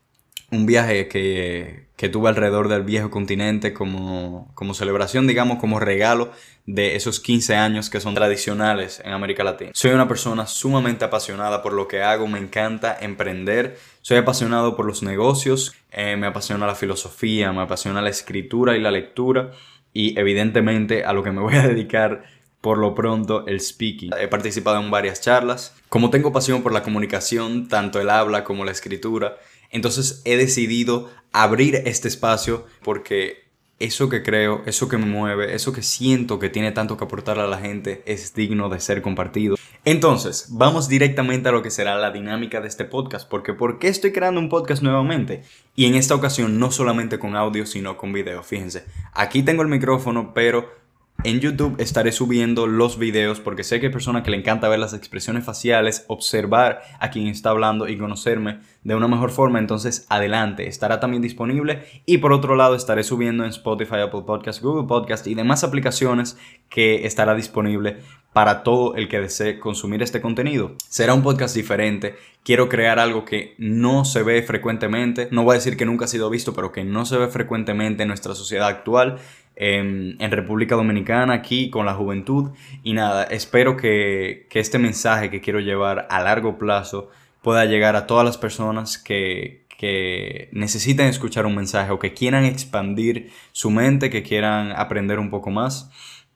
un 0.52 0.66
viaje 0.66 1.08
que, 1.08 1.88
que 1.96 2.10
tuve 2.10 2.30
alrededor 2.30 2.68
del 2.68 2.84
viejo 2.84 3.10
continente 3.10 3.74
como, 3.74 4.52
como 4.56 4.74
celebración, 4.74 5.28
digamos, 5.28 5.58
como 5.60 5.80
regalo 5.80 6.32
de 6.66 6.96
esos 6.96 7.20
15 7.20 7.56
años 7.56 7.90
que 7.90 8.00
son 8.00 8.14
tradicionales 8.14 9.02
en 9.04 9.14
América 9.14 9.44
Latina. 9.44 9.72
Soy 9.74 9.92
una 9.92 10.08
persona 10.08 10.48
sumamente 10.48 11.06
apasionada 11.06 11.62
por 11.62 11.74
lo 11.74 11.88
que 11.88 12.02
hago, 12.02 12.28
me 12.28 12.40
encanta 12.40 12.98
emprender, 13.00 13.78
soy 14.02 14.18
apasionado 14.18 14.76
por 14.76 14.86
los 14.86 15.04
negocios, 15.04 15.76
eh, 15.92 16.16
me 16.16 16.28
apasiona 16.28 16.66
la 16.66 16.76
filosofía, 16.76 17.52
me 17.52 17.62
apasiona 17.62 18.02
la 18.02 18.10
escritura 18.10 18.78
y 18.78 18.82
la 18.82 18.92
lectura 18.92 19.52
y 19.94 20.20
evidentemente 20.20 21.06
a 21.06 21.14
lo 21.14 21.24
que 21.24 21.32
me 21.32 21.42
voy 21.42 21.56
a 21.56 21.68
dedicar 21.68 22.24
por 22.62 22.78
lo 22.78 22.96
pronto 22.96 23.46
el 23.46 23.60
speaking. 23.60 24.12
He 24.20 24.28
participado 24.28 24.80
en 24.82 24.90
varias 24.90 25.22
charlas. 25.22 25.76
Como 25.90 26.10
tengo 26.10 26.32
pasión 26.32 26.64
por 26.64 26.72
la 26.72 26.82
comunicación, 26.82 27.68
tanto 27.68 28.00
el 28.00 28.10
habla 28.10 28.44
como 28.44 28.64
la 28.64 28.72
escritura, 28.72 29.38
entonces 29.70 30.22
he 30.24 30.38
decidido 30.38 31.10
abrir 31.34 31.76
este 31.86 32.08
espacio 32.08 32.66
porque 32.84 33.43
eso 33.80 34.10
que 34.10 34.24
creo, 34.24 34.62
eso 34.66 34.88
que 34.88 34.98
me 34.98 35.06
mueve, 35.06 35.56
eso 35.56 35.74
que 35.74 35.82
siento 35.82 36.40
que 36.40 36.50
tiene 36.50 36.72
tanto 36.72 36.98
que 36.98 37.04
aportar 37.04 37.40
a 37.40 37.48
la 37.48 37.58
gente 37.58 38.04
es 38.06 38.34
digno 38.34 38.70
de 38.70 38.80
ser 38.80 39.02
compartido. 39.02 39.56
Entonces, 39.86 40.48
vamos 40.52 40.88
directamente 40.88 41.50
a 41.50 41.52
lo 41.52 41.62
que 41.62 41.72
será 41.72 41.98
la 41.98 42.12
dinámica 42.12 42.62
de 42.62 42.70
este 42.70 42.86
podcast, 42.86 43.28
porque 43.30 43.54
¿por 43.54 43.80
qué 43.80 43.90
estoy 43.90 44.14
creando 44.14 44.40
un 44.40 44.48
podcast 44.48 44.82
nuevamente? 44.82 45.44
Y 45.76 45.86
en 45.86 45.96
esta 45.96 46.16
ocasión 46.16 46.60
no 46.60 46.72
solamente 46.72 47.20
con 47.20 47.36
audio, 47.36 47.66
sino 47.66 47.98
con 47.98 48.14
video. 48.14 48.44
Fíjense, 48.44 48.86
aquí 49.12 49.44
tengo 49.44 49.62
el 49.62 49.68
micrófono, 49.68 50.34
pero 50.34 50.83
en 51.24 51.40
YouTube 51.40 51.76
estaré 51.80 52.12
subiendo 52.12 52.68
los 52.68 52.98
videos 52.98 53.40
porque 53.40 53.64
sé 53.64 53.80
que 53.80 53.86
hay 53.86 53.92
personas 53.92 54.24
que 54.24 54.32
le 54.32 54.38
encanta 54.38 54.68
ver 54.68 54.80
las 54.80 54.94
expresiones 54.94 55.46
faciales, 55.46 56.04
observar 56.08 56.82
a 57.00 57.12
quien 57.12 57.28
está 57.28 57.52
hablando 57.52 57.88
y 57.88 57.98
conocerme 57.98 58.60
de 58.84 58.96
una 58.96 59.08
mejor 59.08 59.32
forma. 59.32 59.60
Entonces, 59.60 60.06
adelante, 60.10 60.68
estará 60.68 61.00
también 61.00 61.22
disponible. 61.22 61.84
Y 62.06 62.18
por 62.18 62.34
otro 62.34 62.56
lado, 62.56 62.76
estaré 62.76 63.04
subiendo 63.04 63.44
en 63.46 63.52
Spotify, 63.52 64.02
Apple 64.02 64.24
Podcast, 64.26 64.62
Google 64.62 64.88
Podcast 64.88 65.26
y 65.28 65.34
demás 65.34 65.64
aplicaciones 65.64 66.38
que 66.68 67.06
estará 67.06 67.36
disponible 67.36 68.00
para 68.34 68.64
todo 68.64 68.96
el 68.96 69.08
que 69.08 69.20
desee 69.20 69.60
consumir 69.60 70.02
este 70.02 70.20
contenido. 70.20 70.76
Será 70.90 71.14
un 71.14 71.22
podcast 71.22 71.56
diferente. 71.56 72.16
Quiero 72.44 72.68
crear 72.68 73.00
algo 73.00 73.26
que 73.26 73.54
no 73.58 74.06
se 74.06 74.24
ve 74.24 74.42
frecuentemente. 74.42 75.28
No 75.32 75.44
voy 75.44 75.54
a 75.54 75.60
decir 75.60 75.78
que 75.78 75.86
nunca 75.86 76.06
ha 76.06 76.08
sido 76.08 76.30
visto, 76.30 76.54
pero 76.54 76.72
que 76.72 76.84
no 76.84 77.06
se 77.06 77.18
ve 77.18 77.28
frecuentemente 77.28 78.04
en 78.04 78.10
nuestra 78.10 78.34
sociedad 78.34 78.68
actual 78.68 79.20
en, 79.56 80.32
República 80.32 80.76
Dominicana, 80.76 81.34
aquí 81.34 81.70
con 81.70 81.86
la 81.86 81.94
juventud. 81.94 82.52
Y 82.84 82.94
nada, 82.94 83.24
espero 83.24 83.78
que, 83.78 84.48
este 84.52 84.80
mensaje 84.80 85.30
que 85.30 85.42
quiero 85.42 85.60
llevar 85.60 86.08
a 86.10 86.22
largo 86.22 86.58
plazo 86.58 87.10
pueda 87.42 87.66
llegar 87.66 87.96
a 87.96 88.08
todas 88.08 88.26
las 88.26 88.38
personas 88.38 88.98
que, 88.98 89.66
que 89.78 90.50
necesiten 90.52 91.08
escuchar 91.08 91.46
un 91.46 91.56
mensaje 91.56 91.92
o 91.92 92.00
que 92.00 92.14
quieran 92.14 92.46
expandir 92.46 93.32
su 93.52 93.70
mente, 93.70 94.10
que 94.10 94.24
quieran 94.24 94.72
aprender 94.72 95.20
un 95.20 95.30
poco 95.30 95.52
más. 95.52 95.92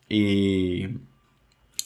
Y 0.10 0.88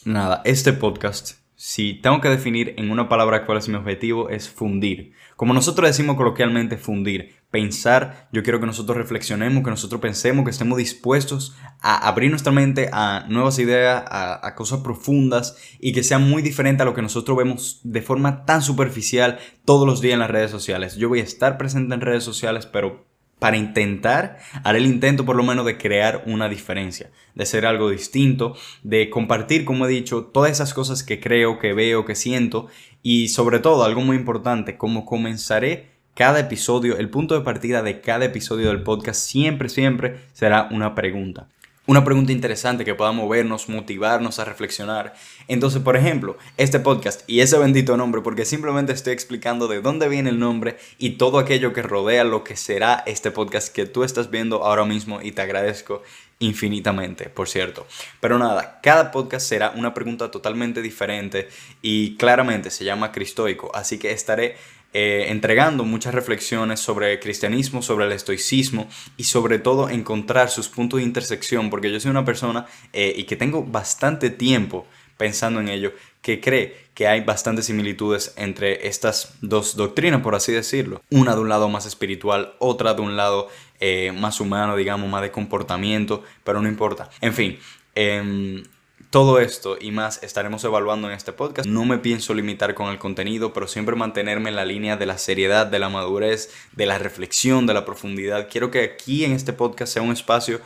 nada, 0.04 0.42
este 0.44 0.72
podcast 0.72 1.42
si 1.64 1.94
tengo 1.94 2.20
que 2.20 2.28
definir 2.28 2.74
en 2.76 2.90
una 2.90 3.08
palabra 3.08 3.46
cuál 3.46 3.58
es 3.58 3.68
mi 3.68 3.76
objetivo, 3.76 4.30
es 4.30 4.48
fundir. 4.50 5.12
Como 5.36 5.54
nosotros 5.54 5.88
decimos 5.88 6.16
coloquialmente, 6.16 6.76
fundir. 6.76 7.36
Pensar, 7.52 8.28
yo 8.32 8.42
quiero 8.42 8.58
que 8.58 8.66
nosotros 8.66 8.98
reflexionemos, 8.98 9.62
que 9.62 9.70
nosotros 9.70 10.00
pensemos, 10.00 10.44
que 10.44 10.50
estemos 10.50 10.76
dispuestos 10.76 11.56
a 11.80 12.08
abrir 12.08 12.30
nuestra 12.30 12.50
mente 12.50 12.90
a 12.92 13.26
nuevas 13.28 13.60
ideas, 13.60 14.02
a, 14.08 14.44
a 14.44 14.56
cosas 14.56 14.80
profundas 14.80 15.56
y 15.78 15.92
que 15.92 16.02
sea 16.02 16.18
muy 16.18 16.42
diferente 16.42 16.82
a 16.82 16.86
lo 16.86 16.94
que 16.94 17.02
nosotros 17.02 17.38
vemos 17.38 17.80
de 17.84 18.02
forma 18.02 18.44
tan 18.44 18.60
superficial 18.60 19.38
todos 19.64 19.86
los 19.86 20.00
días 20.00 20.14
en 20.14 20.20
las 20.20 20.32
redes 20.32 20.50
sociales. 20.50 20.96
Yo 20.96 21.08
voy 21.08 21.20
a 21.20 21.24
estar 21.24 21.58
presente 21.58 21.94
en 21.94 22.00
redes 22.00 22.24
sociales, 22.24 22.66
pero 22.66 23.11
para 23.42 23.56
intentar, 23.56 24.38
haré 24.62 24.78
el 24.78 24.86
intento 24.86 25.24
por 25.24 25.34
lo 25.34 25.42
menos 25.42 25.66
de 25.66 25.76
crear 25.76 26.22
una 26.26 26.48
diferencia, 26.48 27.10
de 27.34 27.44
ser 27.44 27.66
algo 27.66 27.90
distinto, 27.90 28.54
de 28.84 29.10
compartir, 29.10 29.64
como 29.64 29.84
he 29.84 29.88
dicho, 29.88 30.26
todas 30.26 30.52
esas 30.52 30.72
cosas 30.72 31.02
que 31.02 31.18
creo, 31.18 31.58
que 31.58 31.72
veo, 31.72 32.04
que 32.04 32.14
siento 32.14 32.68
y 33.02 33.30
sobre 33.30 33.58
todo, 33.58 33.82
algo 33.82 34.00
muy 34.00 34.16
importante, 34.16 34.76
como 34.76 35.04
comenzaré 35.04 35.88
cada 36.14 36.38
episodio, 36.38 36.96
el 36.98 37.10
punto 37.10 37.34
de 37.34 37.40
partida 37.40 37.82
de 37.82 38.00
cada 38.00 38.26
episodio 38.26 38.68
del 38.68 38.84
podcast 38.84 39.20
siempre, 39.20 39.68
siempre 39.68 40.20
será 40.34 40.68
una 40.70 40.94
pregunta 40.94 41.48
una 41.86 42.04
pregunta 42.04 42.30
interesante 42.30 42.84
que 42.84 42.94
pueda 42.94 43.10
movernos, 43.12 43.68
motivarnos 43.68 44.38
a 44.38 44.44
reflexionar. 44.44 45.14
Entonces, 45.48 45.82
por 45.82 45.96
ejemplo, 45.96 46.38
este 46.56 46.78
podcast 46.78 47.28
y 47.28 47.40
ese 47.40 47.58
bendito 47.58 47.96
nombre, 47.96 48.22
porque 48.22 48.44
simplemente 48.44 48.92
estoy 48.92 49.12
explicando 49.12 49.66
de 49.66 49.80
dónde 49.80 50.08
viene 50.08 50.30
el 50.30 50.38
nombre 50.38 50.76
y 50.98 51.10
todo 51.10 51.38
aquello 51.38 51.72
que 51.72 51.82
rodea 51.82 52.22
lo 52.22 52.44
que 52.44 52.56
será 52.56 53.02
este 53.06 53.32
podcast 53.32 53.74
que 53.74 53.86
tú 53.86 54.04
estás 54.04 54.30
viendo 54.30 54.64
ahora 54.64 54.84
mismo 54.84 55.20
y 55.20 55.32
te 55.32 55.42
agradezco 55.42 56.02
infinitamente, 56.38 57.28
por 57.28 57.48
cierto. 57.48 57.86
Pero 58.20 58.38
nada, 58.38 58.80
cada 58.82 59.10
podcast 59.10 59.48
será 59.48 59.72
una 59.74 59.92
pregunta 59.92 60.30
totalmente 60.30 60.82
diferente 60.82 61.48
y 61.82 62.16
claramente 62.16 62.70
se 62.70 62.84
llama 62.84 63.12
Cristoico, 63.12 63.74
así 63.74 63.98
que 63.98 64.12
estaré 64.12 64.56
eh, 64.92 65.26
entregando 65.28 65.84
muchas 65.84 66.14
reflexiones 66.14 66.80
sobre 66.80 67.12
el 67.12 67.20
cristianismo, 67.20 67.82
sobre 67.82 68.06
el 68.06 68.12
estoicismo 68.12 68.88
y 69.16 69.24
sobre 69.24 69.58
todo 69.58 69.88
encontrar 69.88 70.50
sus 70.50 70.68
puntos 70.68 70.98
de 70.98 71.04
intersección, 71.04 71.70
porque 71.70 71.90
yo 71.90 71.98
soy 71.98 72.10
una 72.10 72.24
persona 72.24 72.66
eh, 72.92 73.12
y 73.16 73.24
que 73.24 73.36
tengo 73.36 73.64
bastante 73.64 74.30
tiempo 74.30 74.86
pensando 75.16 75.60
en 75.60 75.68
ello, 75.68 75.92
que 76.20 76.40
cree 76.40 76.76
que 76.94 77.06
hay 77.06 77.20
bastantes 77.20 77.66
similitudes 77.66 78.34
entre 78.36 78.88
estas 78.88 79.34
dos 79.40 79.76
doctrinas, 79.76 80.20
por 80.20 80.34
así 80.34 80.52
decirlo. 80.52 81.00
Una 81.10 81.34
de 81.34 81.40
un 81.40 81.48
lado 81.48 81.68
más 81.68 81.86
espiritual, 81.86 82.54
otra 82.58 82.94
de 82.94 83.02
un 83.02 83.16
lado 83.16 83.48
eh, 83.80 84.12
más 84.12 84.40
humano, 84.40 84.76
digamos, 84.76 85.08
más 85.08 85.22
de 85.22 85.30
comportamiento, 85.30 86.22
pero 86.44 86.60
no 86.60 86.68
importa. 86.68 87.08
En 87.20 87.34
fin, 87.34 87.58
em, 87.94 88.64
todo 89.12 89.40
esto 89.40 89.76
y 89.78 89.90
más 89.90 90.22
estaremos 90.22 90.64
evaluando 90.64 91.06
en 91.06 91.14
este 91.14 91.34
podcast. 91.34 91.68
No 91.68 91.84
me 91.84 91.98
pienso 91.98 92.32
limitar 92.32 92.74
con 92.74 92.88
el 92.88 92.98
contenido, 92.98 93.52
pero 93.52 93.68
siempre 93.68 93.94
mantenerme 93.94 94.48
en 94.48 94.56
la 94.56 94.64
línea 94.64 94.96
de 94.96 95.04
la 95.04 95.18
seriedad, 95.18 95.66
de 95.66 95.78
la 95.78 95.90
madurez, 95.90 96.50
de 96.72 96.86
la 96.86 96.96
reflexión, 96.96 97.66
de 97.66 97.74
la 97.74 97.84
profundidad. 97.84 98.48
Quiero 98.50 98.70
que 98.70 98.80
aquí 98.80 99.26
en 99.26 99.32
este 99.32 99.52
podcast 99.52 99.92
sea 99.92 100.00
un 100.00 100.12
espacio 100.12 100.62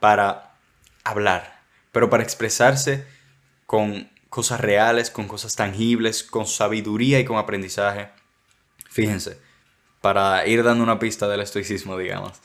para 0.00 0.56
hablar, 1.04 1.62
pero 1.92 2.10
para 2.10 2.24
expresarse 2.24 3.06
con 3.64 4.10
cosas 4.28 4.60
reales, 4.60 5.08
con 5.08 5.28
cosas 5.28 5.54
tangibles, 5.54 6.24
con 6.24 6.48
sabiduría 6.48 7.20
y 7.20 7.24
con 7.24 7.38
aprendizaje. 7.38 8.08
Fíjense, 8.90 9.38
para 10.00 10.44
ir 10.48 10.64
dando 10.64 10.82
una 10.82 10.98
pista 10.98 11.28
del 11.28 11.42
estoicismo, 11.42 11.96
digamos. 11.96 12.40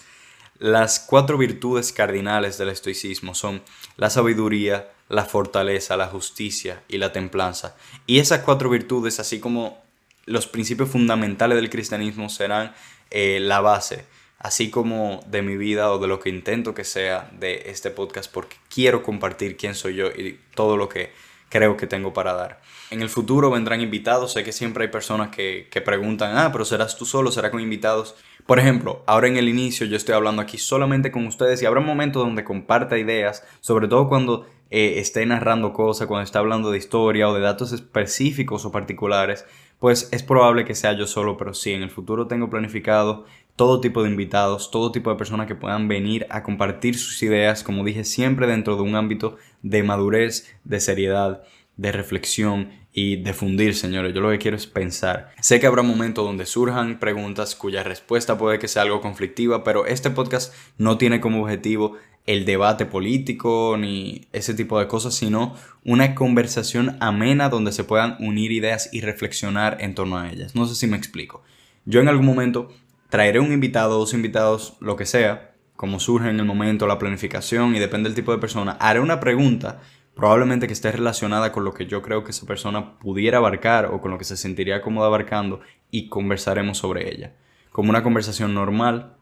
Las 0.59 0.99
cuatro 0.99 1.37
virtudes 1.37 1.93
cardinales 1.93 2.57
del 2.57 2.67
estoicismo 2.67 3.33
son 3.33 3.61
la 3.95 4.09
sabiduría, 4.09 4.89
la 5.07 5.23
fortaleza, 5.23 5.95
la 5.95 6.07
justicia 6.07 6.83
y 6.89 6.97
la 6.97 7.13
templanza. 7.13 7.77
Y 8.05 8.19
esas 8.19 8.41
cuatro 8.41 8.69
virtudes, 8.69 9.21
así 9.21 9.39
como 9.39 9.81
los 10.25 10.47
principios 10.47 10.89
fundamentales 10.89 11.55
del 11.55 11.69
cristianismo, 11.69 12.27
serán 12.27 12.73
eh, 13.09 13.39
la 13.41 13.61
base, 13.61 14.03
así 14.37 14.69
como 14.69 15.23
de 15.27 15.43
mi 15.43 15.55
vida 15.55 15.93
o 15.93 15.97
de 15.97 16.07
lo 16.07 16.19
que 16.19 16.27
intento 16.27 16.73
que 16.73 16.83
sea 16.83 17.31
de 17.39 17.63
este 17.67 17.89
podcast, 17.89 18.29
porque 18.29 18.57
quiero 18.67 19.01
compartir 19.01 19.55
quién 19.55 19.75
soy 19.75 19.95
yo 19.95 20.07
y 20.07 20.41
todo 20.55 20.75
lo 20.75 20.89
que 20.89 21.13
creo 21.47 21.77
que 21.77 21.87
tengo 21.87 22.13
para 22.13 22.33
dar. 22.33 22.61
En 22.91 23.01
el 23.01 23.09
futuro 23.09 23.49
vendrán 23.49 23.79
invitados, 23.79 24.33
sé 24.33 24.43
que 24.43 24.51
siempre 24.51 24.83
hay 24.83 24.91
personas 24.91 25.29
que, 25.29 25.69
que 25.71 25.79
preguntan, 25.79 26.37
ah, 26.37 26.51
pero 26.51 26.65
serás 26.65 26.97
tú 26.97 27.05
solo, 27.05 27.31
será 27.31 27.49
con 27.49 27.61
invitados. 27.61 28.15
Por 28.49 28.57
ejemplo, 28.57 29.03
ahora 29.05 29.27
en 29.27 29.37
el 29.37 29.47
inicio 29.47 29.85
yo 29.85 29.95
estoy 29.95 30.15
hablando 30.15 30.41
aquí 30.41 30.57
solamente 30.57 31.11
con 31.11 31.27
ustedes 31.27 31.61
y 31.61 31.67
habrá 31.67 31.81
un 31.81 31.85
momento 31.85 32.17
donde 32.17 32.43
comparta 32.43 32.97
ideas, 32.97 33.43
sobre 33.61 33.87
todo 33.87 34.09
cuando 34.09 34.47
eh, 34.71 34.95
esté 34.97 35.23
narrando 35.27 35.71
cosas, 35.71 36.07
cuando 36.07 36.23
está 36.23 36.39
hablando 36.39 36.71
de 36.71 36.79
historia 36.79 37.29
o 37.29 37.35
de 37.35 37.41
datos 37.41 37.73
específicos 37.73 38.65
o 38.65 38.71
particulares, 38.71 39.45
pues 39.77 40.09
es 40.11 40.23
probable 40.23 40.65
que 40.65 40.73
sea 40.73 40.93
yo 40.93 41.05
solo, 41.05 41.37
pero 41.37 41.53
sí, 41.53 41.73
en 41.73 41.83
el 41.83 41.91
futuro 41.91 42.25
tengo 42.25 42.49
planificado 42.49 43.25
todo 43.55 43.81
tipo 43.81 44.01
de 44.01 44.09
invitados, 44.09 44.71
todo 44.71 44.91
tipo 44.91 45.11
de 45.11 45.17
personas 45.17 45.45
que 45.45 45.53
puedan 45.53 45.87
venir 45.87 46.25
a 46.31 46.41
compartir 46.41 46.97
sus 46.97 47.21
ideas, 47.21 47.63
como 47.63 47.83
dije, 47.83 48.03
siempre 48.03 48.47
dentro 48.47 48.77
de 48.77 48.81
un 48.81 48.95
ámbito 48.95 49.37
de 49.61 49.83
madurez, 49.83 50.51
de 50.63 50.79
seriedad, 50.79 51.43
de 51.79 51.93
reflexión 51.93 52.71
y 52.91 53.15
de 53.15 53.33
fundir, 53.33 53.73
señores. 53.73 54.13
Yo 54.13 54.19
lo 54.19 54.29
que 54.31 54.37
quiero 54.37 54.57
es 54.57 54.67
pensar. 54.67 55.31
Sé 55.39 55.61
que 55.61 55.67
habrá 55.67 55.81
momentos 55.81 56.25
donde 56.25 56.45
surjan 56.45 56.99
preguntas 56.99 57.55
cuya 57.55 57.83
respuesta 57.83 58.37
puede 58.37 58.59
que 58.59 58.67
sea 58.67 58.81
algo 58.81 58.99
conflictiva, 58.99 59.63
pero 59.63 59.85
este 59.85 60.09
podcast 60.09 60.53
no 60.77 60.97
tiene 60.97 61.21
como 61.21 61.41
objetivo 61.41 61.95
el 62.25 62.43
debate 62.43 62.85
político 62.85 63.77
ni 63.79 64.27
ese 64.33 64.53
tipo 64.53 64.77
de 64.77 64.87
cosas, 64.87 65.15
sino 65.15 65.55
una 65.85 66.15
conversación 66.15 66.97
amena 66.99 67.47
donde 67.47 67.71
se 67.71 67.85
puedan 67.85 68.17
unir 68.19 68.51
ideas 68.51 68.89
y 68.91 68.99
reflexionar 68.99 69.77
en 69.79 69.95
torno 69.95 70.17
a 70.17 70.29
ellas. 70.29 70.55
No 70.55 70.65
sé 70.65 70.75
si 70.75 70.85
me 70.85 70.97
explico. 70.97 71.43
Yo 71.85 72.01
en 72.01 72.09
algún 72.09 72.25
momento 72.25 72.73
traeré 73.09 73.39
un 73.39 73.53
invitado, 73.53 73.97
dos 73.97 74.13
invitados, 74.13 74.75
lo 74.81 74.97
que 74.97 75.05
sea, 75.05 75.55
como 75.77 76.01
surge 76.01 76.29
en 76.29 76.41
el 76.41 76.45
momento 76.45 76.87
la 76.87 76.99
planificación 76.99 77.73
y 77.73 77.79
depende 77.79 78.09
del 78.09 78.15
tipo 78.15 78.33
de 78.33 78.37
persona, 78.37 78.73
haré 78.81 78.99
una 78.99 79.21
pregunta 79.21 79.79
probablemente 80.19 80.67
que 80.67 80.73
esté 80.73 80.91
relacionada 80.91 81.53
con 81.53 81.63
lo 81.63 81.73
que 81.73 81.85
yo 81.85 82.01
creo 82.01 82.25
que 82.25 82.31
esa 82.31 82.45
persona 82.45 82.99
pudiera 82.99 83.37
abarcar 83.37 83.85
o 83.85 84.01
con 84.01 84.11
lo 84.11 84.17
que 84.17 84.25
se 84.25 84.35
sentiría 84.35 84.81
cómoda 84.81 85.07
abarcando 85.07 85.61
y 85.91 86.09
conversaremos 86.09 86.77
sobre 86.77 87.09
ella. 87.09 87.31
Como 87.71 87.89
una 87.89 88.03
conversación 88.03 88.53
normal 88.53 89.15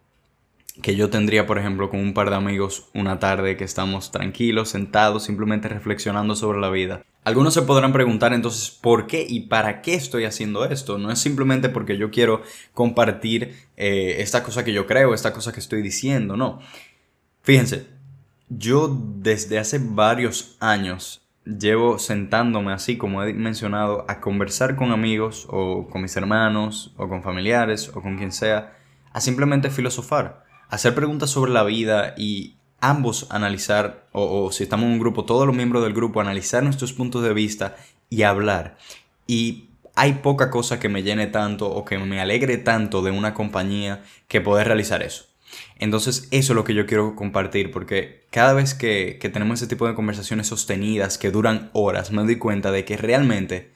que 0.81 0.95
yo 0.95 1.11
tendría, 1.11 1.45
por 1.45 1.59
ejemplo, 1.59 1.91
con 1.91 1.99
un 1.99 2.15
par 2.15 2.31
de 2.31 2.35
amigos 2.35 2.89
una 2.95 3.19
tarde 3.19 3.57
que 3.57 3.63
estamos 3.63 4.11
tranquilos, 4.11 4.69
sentados, 4.69 5.23
simplemente 5.23 5.67
reflexionando 5.67 6.35
sobre 6.35 6.59
la 6.59 6.71
vida. 6.71 7.03
Algunos 7.23 7.53
se 7.53 7.61
podrán 7.61 7.93
preguntar 7.93 8.33
entonces 8.33 8.71
por 8.71 9.05
qué 9.05 9.23
y 9.27 9.41
para 9.41 9.83
qué 9.83 9.93
estoy 9.93 10.25
haciendo 10.25 10.65
esto. 10.65 10.97
No 10.97 11.11
es 11.11 11.19
simplemente 11.19 11.69
porque 11.69 11.97
yo 11.97 12.09
quiero 12.09 12.41
compartir 12.73 13.53
eh, 13.75 14.15
esta 14.19 14.41
cosa 14.41 14.63
que 14.63 14.73
yo 14.73 14.87
creo, 14.87 15.13
esta 15.13 15.31
cosa 15.31 15.51
que 15.51 15.59
estoy 15.59 15.83
diciendo, 15.83 16.37
no. 16.37 16.59
Fíjense, 17.43 17.96
yo 18.49 18.87
desde 18.89 19.59
hace 19.59 19.79
varios 19.79 20.57
años 20.59 21.21
llevo 21.45 21.97
sentándome 21.99 22.73
así, 22.73 22.97
como 22.97 23.23
he 23.23 23.33
mencionado, 23.33 24.05
a 24.07 24.19
conversar 24.19 24.75
con 24.75 24.91
amigos 24.91 25.47
o 25.49 25.87
con 25.87 26.01
mis 26.01 26.15
hermanos 26.17 26.93
o 26.97 27.07
con 27.07 27.23
familiares 27.23 27.89
o 27.93 28.01
con 28.01 28.17
quien 28.17 28.31
sea, 28.31 28.77
a 29.13 29.21
simplemente 29.21 29.69
filosofar, 29.69 30.43
hacer 30.69 30.93
preguntas 30.93 31.29
sobre 31.29 31.51
la 31.51 31.63
vida 31.63 32.13
y 32.17 32.57
ambos 32.79 33.27
analizar, 33.31 34.07
o 34.11 34.51
si 34.51 34.63
estamos 34.63 34.85
en 34.85 34.93
un 34.93 34.99
grupo, 34.99 35.25
todos 35.25 35.47
los 35.47 35.55
miembros 35.55 35.83
del 35.83 35.93
grupo, 35.93 36.21
analizar 36.21 36.63
nuestros 36.63 36.93
puntos 36.93 37.23
de 37.23 37.33
vista 37.33 37.75
y 38.09 38.23
hablar. 38.23 38.77
Y 39.25 39.69
hay 39.95 40.13
poca 40.13 40.51
cosa 40.51 40.79
que 40.79 40.89
me 40.89 41.01
llene 41.01 41.27
tanto 41.27 41.69
o 41.69 41.83
que 41.83 41.97
me 41.97 42.21
alegre 42.21 42.57
tanto 42.57 43.01
de 43.01 43.11
una 43.11 43.33
compañía 43.33 44.03
que 44.27 44.41
poder 44.41 44.67
realizar 44.67 45.01
eso. 45.01 45.26
Entonces 45.79 46.27
eso 46.31 46.53
es 46.53 46.55
lo 46.55 46.63
que 46.63 46.73
yo 46.73 46.85
quiero 46.85 47.15
compartir 47.15 47.71
porque 47.71 48.25
cada 48.31 48.53
vez 48.53 48.73
que, 48.73 49.19
tenemos 49.31 49.61
ese 49.61 49.67
tipo 49.67 49.87
de 49.87 49.95
conversaciones 49.95 50.47
sostenidas 50.47 51.17
que 51.17 51.31
duran 51.31 51.69
horas 51.73 52.11
me 52.11 52.23
doy 52.23 52.37
cuenta 52.37 52.71
de 52.71 52.85
que 52.85 52.97
realmente 52.97 53.71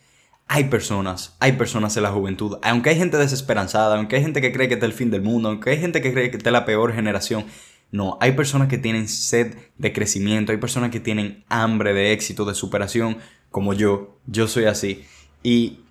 hay 0.47 0.65
personas, 0.65 1.35
hay 1.39 1.53
personas 1.53 1.95
en 1.95 2.03
la 2.03 2.11
juventud, 2.11 2.57
aunque 2.61 2.89
hay 2.89 2.97
gente 2.97 3.17
desesperanzada, 3.17 3.95
aunque 3.95 4.17
hay 4.17 4.21
gente 4.21 4.41
que 4.41 4.51
cree 4.51 4.67
que 4.67 4.73
está 4.73 4.85
el 4.85 4.93
fin 4.93 5.09
del 5.09 5.21
mundo, 5.21 5.49
aunque 5.49 5.69
hay 5.69 5.79
gente 5.79 6.01
que 6.01 6.11
cree 6.11 6.29
que 6.29 6.37
está 6.37 6.51
la 6.51 6.65
peor 6.65 6.93
generación, 6.93 7.45
no, 7.91 8.17
hay 8.21 8.33
personas 8.33 8.69
que 8.69 8.77
tienen 8.77 9.07
sed 9.09 9.55
de 9.77 9.93
crecimiento, 9.93 10.51
hay 10.51 10.57
personas 10.57 10.91
que 10.91 11.01
tienen 11.01 11.43
hambre 11.49 11.93
de 11.93 12.13
éxito, 12.13 12.45
de 12.45 12.55
superación, 12.55 13.17
como 13.49 13.73
yo, 13.73 14.17
yo 14.27 14.47
soy 14.47 14.65
así. 14.65 15.03
Y 15.43 15.81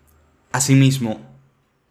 asimismo, 0.51 1.21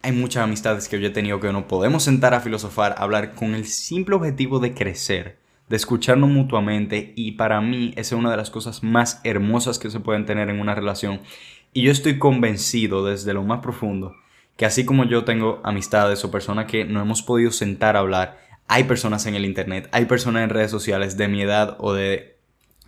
hay 0.02 0.12
muchas 0.12 0.44
amistades 0.44 0.88
que 0.88 1.00
yo 1.00 1.08
he 1.08 1.10
tenido 1.10 1.40
que 1.40 1.52
no 1.52 1.68
podemos 1.68 2.04
sentar 2.04 2.34
a 2.34 2.40
filosofar, 2.40 2.94
hablar 2.98 3.34
con 3.34 3.54
el 3.54 3.66
simple 3.66 4.14
objetivo 4.14 4.58
de 4.58 4.74
crecer, 4.74 5.38
de 5.68 5.76
escucharnos 5.76 6.30
mutuamente 6.30 7.12
y 7.16 7.32
para 7.32 7.60
mí 7.60 7.92
esa 7.96 8.14
es 8.14 8.18
una 8.18 8.30
de 8.30 8.36
las 8.36 8.50
cosas 8.50 8.82
más 8.82 9.20
hermosas 9.24 9.78
que 9.78 9.90
se 9.90 10.00
pueden 10.00 10.26
tener 10.26 10.48
en 10.48 10.60
una 10.60 10.74
relación. 10.74 11.20
Y 11.72 11.82
yo 11.82 11.92
estoy 11.92 12.18
convencido 12.18 13.04
desde 13.04 13.34
lo 13.34 13.44
más 13.44 13.60
profundo 13.60 14.14
que 14.60 14.66
así 14.66 14.84
como 14.84 15.04
yo 15.06 15.24
tengo 15.24 15.62
amistades 15.64 16.22
o 16.22 16.30
personas 16.30 16.66
que 16.66 16.84
no 16.84 17.00
hemos 17.00 17.22
podido 17.22 17.50
sentar 17.50 17.96
a 17.96 18.00
hablar, 18.00 18.38
hay 18.68 18.84
personas 18.84 19.24
en 19.24 19.34
el 19.34 19.46
internet, 19.46 19.88
hay 19.90 20.04
personas 20.04 20.44
en 20.44 20.50
redes 20.50 20.70
sociales 20.70 21.16
de 21.16 21.28
mi 21.28 21.40
edad 21.40 21.78
o 21.80 21.94
de 21.94 22.29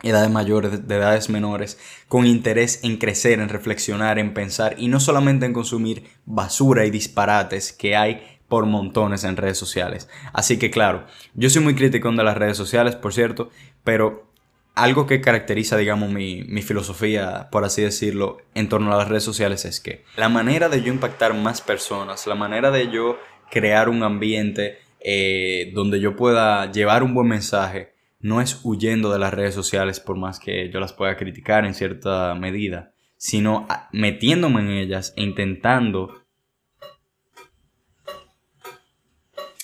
edades 0.02 0.30
mayores, 0.30 0.86
de 0.86 0.96
edades 0.96 1.30
menores, 1.30 1.78
con 2.08 2.26
interés 2.26 2.80
en 2.82 2.96
crecer, 2.96 3.40
en 3.40 3.48
reflexionar, 3.48 4.18
en 4.18 4.34
pensar 4.34 4.74
y 4.78 4.88
no 4.88 5.00
solamente 5.00 5.46
en 5.46 5.52
consumir 5.52 6.04
basura 6.24 6.84
y 6.86 6.90
disparates 6.90 7.72
que 7.72 7.96
hay 7.96 8.22
por 8.48 8.66
montones 8.66 9.24
en 9.24 9.36
redes 9.36 9.58
sociales. 9.58 10.08
Así 10.32 10.58
que 10.58 10.70
claro, 10.70 11.06
yo 11.34 11.48
soy 11.48 11.62
muy 11.62 11.74
crítico 11.74 12.10
de 12.10 12.24
las 12.24 12.36
redes 12.36 12.56
sociales, 12.56 12.96
por 12.96 13.14
cierto, 13.14 13.50
pero 13.84 14.30
algo 14.74 15.06
que 15.06 15.20
caracteriza, 15.20 15.76
digamos, 15.76 16.10
mi, 16.10 16.42
mi, 16.44 16.62
filosofía, 16.62 17.48
por 17.50 17.64
así 17.64 17.82
decirlo, 17.82 18.38
en 18.54 18.68
torno 18.68 18.92
a 18.92 18.98
las 18.98 19.08
redes 19.08 19.22
sociales 19.22 19.64
es 19.64 19.80
que 19.80 20.04
la 20.16 20.28
manera 20.28 20.68
de 20.68 20.82
yo 20.82 20.92
impactar 20.92 21.34
más 21.34 21.60
personas, 21.60 22.26
la 22.26 22.34
manera 22.34 22.70
de 22.70 22.90
yo 22.90 23.18
crear 23.50 23.88
un 23.90 24.02
ambiente 24.02 24.78
eh, 25.00 25.72
donde 25.74 26.00
yo 26.00 26.16
pueda 26.16 26.70
llevar 26.70 27.02
un 27.02 27.12
buen 27.12 27.28
mensaje, 27.28 27.91
no 28.22 28.40
es 28.40 28.60
huyendo 28.62 29.12
de 29.12 29.18
las 29.18 29.34
redes 29.34 29.54
sociales 29.54 30.00
por 30.00 30.16
más 30.16 30.38
que 30.38 30.70
yo 30.70 30.80
las 30.80 30.92
pueda 30.92 31.16
criticar 31.16 31.66
en 31.66 31.74
cierta 31.74 32.34
medida, 32.34 32.92
sino 33.16 33.66
metiéndome 33.92 34.60
en 34.60 34.70
ellas 34.70 35.12
e 35.16 35.22
intentando... 35.22 36.22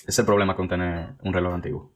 Es 0.05 0.19
el 0.19 0.25
problema 0.25 0.55
con 0.55 0.67
tener 0.67 1.15
un 1.21 1.33
reloj 1.33 1.53
antiguo. 1.53 1.91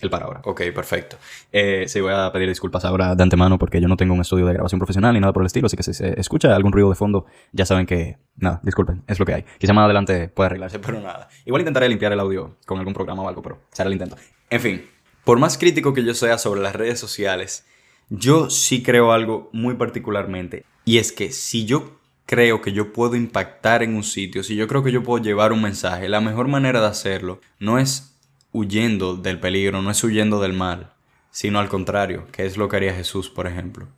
El 0.00 0.10
para 0.10 0.24
ahora. 0.24 0.40
Ok, 0.44 0.62
perfecto. 0.74 1.16
Eh, 1.52 1.84
sí, 1.86 2.00
voy 2.00 2.12
a 2.14 2.32
pedir 2.32 2.48
disculpas 2.48 2.84
ahora 2.84 3.14
de 3.14 3.22
antemano 3.22 3.58
porque 3.58 3.80
yo 3.80 3.86
no 3.86 3.96
tengo 3.96 4.14
un 4.14 4.20
estudio 4.20 4.46
de 4.46 4.54
grabación 4.54 4.78
profesional 4.78 5.12
ni 5.12 5.20
nada 5.20 5.32
por 5.32 5.42
el 5.42 5.46
estilo, 5.46 5.66
así 5.66 5.76
que 5.76 5.82
si 5.82 5.92
se 5.92 6.18
escucha 6.18 6.54
algún 6.56 6.72
ruido 6.72 6.88
de 6.88 6.94
fondo, 6.96 7.26
ya 7.52 7.66
saben 7.66 7.86
que, 7.86 8.18
nada, 8.36 8.60
disculpen, 8.62 9.04
es 9.06 9.18
lo 9.18 9.26
que 9.26 9.34
hay. 9.34 9.44
Quizá 9.58 9.72
más 9.72 9.84
adelante 9.84 10.28
pueda 10.28 10.46
arreglarse, 10.46 10.78
pero 10.84 11.00
nada. 11.00 11.28
Igual 11.44 11.60
intentaré 11.60 11.88
limpiar 11.88 12.12
el 12.12 12.20
audio 12.20 12.56
con 12.66 12.78
algún 12.78 12.94
programa 12.94 13.22
o 13.22 13.28
algo, 13.28 13.42
pero 13.42 13.58
será 13.70 13.88
el 13.88 13.92
intento. 13.92 14.16
En 14.48 14.60
fin, 14.60 14.82
por 15.24 15.38
más 15.38 15.58
crítico 15.58 15.94
que 15.94 16.04
yo 16.04 16.14
sea 16.14 16.38
sobre 16.38 16.60
las 16.60 16.74
redes 16.74 16.98
sociales, 16.98 17.64
yo 18.08 18.50
sí 18.50 18.82
creo 18.82 19.12
algo 19.12 19.50
muy 19.52 19.74
particularmente, 19.74 20.64
y 20.84 20.98
es 20.98 21.12
que 21.12 21.30
si 21.30 21.64
yo 21.64 22.00
creo 22.26 22.62
que 22.62 22.72
yo 22.72 22.92
puedo 22.92 23.16
impactar 23.16 23.82
en 23.82 23.94
un 23.94 24.04
sitio, 24.04 24.42
si 24.42 24.54
yo 24.54 24.68
creo 24.68 24.84
que 24.84 24.92
yo 24.92 25.02
puedo 25.02 25.22
llevar 25.22 25.52
un 25.52 25.62
mensaje, 25.62 26.08
la 26.08 26.20
mejor 26.20 26.48
manera 26.48 26.80
de 26.80 26.86
hacerlo 26.86 27.40
no 27.58 27.78
es 27.78 28.16
huyendo 28.52 29.16
del 29.16 29.40
peligro, 29.40 29.82
no 29.82 29.90
es 29.90 30.02
huyendo 30.04 30.40
del 30.40 30.52
mal, 30.52 30.92
sino 31.30 31.58
al 31.58 31.68
contrario, 31.68 32.26
que 32.32 32.46
es 32.46 32.56
lo 32.56 32.68
que 32.68 32.76
haría 32.76 32.94
Jesús, 32.94 33.30
por 33.30 33.46
ejemplo. 33.46 33.88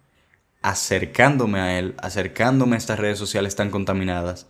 Acercándome 0.63 1.61
a 1.61 1.79
Él, 1.79 1.95
acercándome 1.99 2.77
a 2.77 2.79
estas 2.79 2.99
redes 2.99 3.19
sociales 3.19 3.57
tan 3.57 3.71
contaminadas 3.71 4.49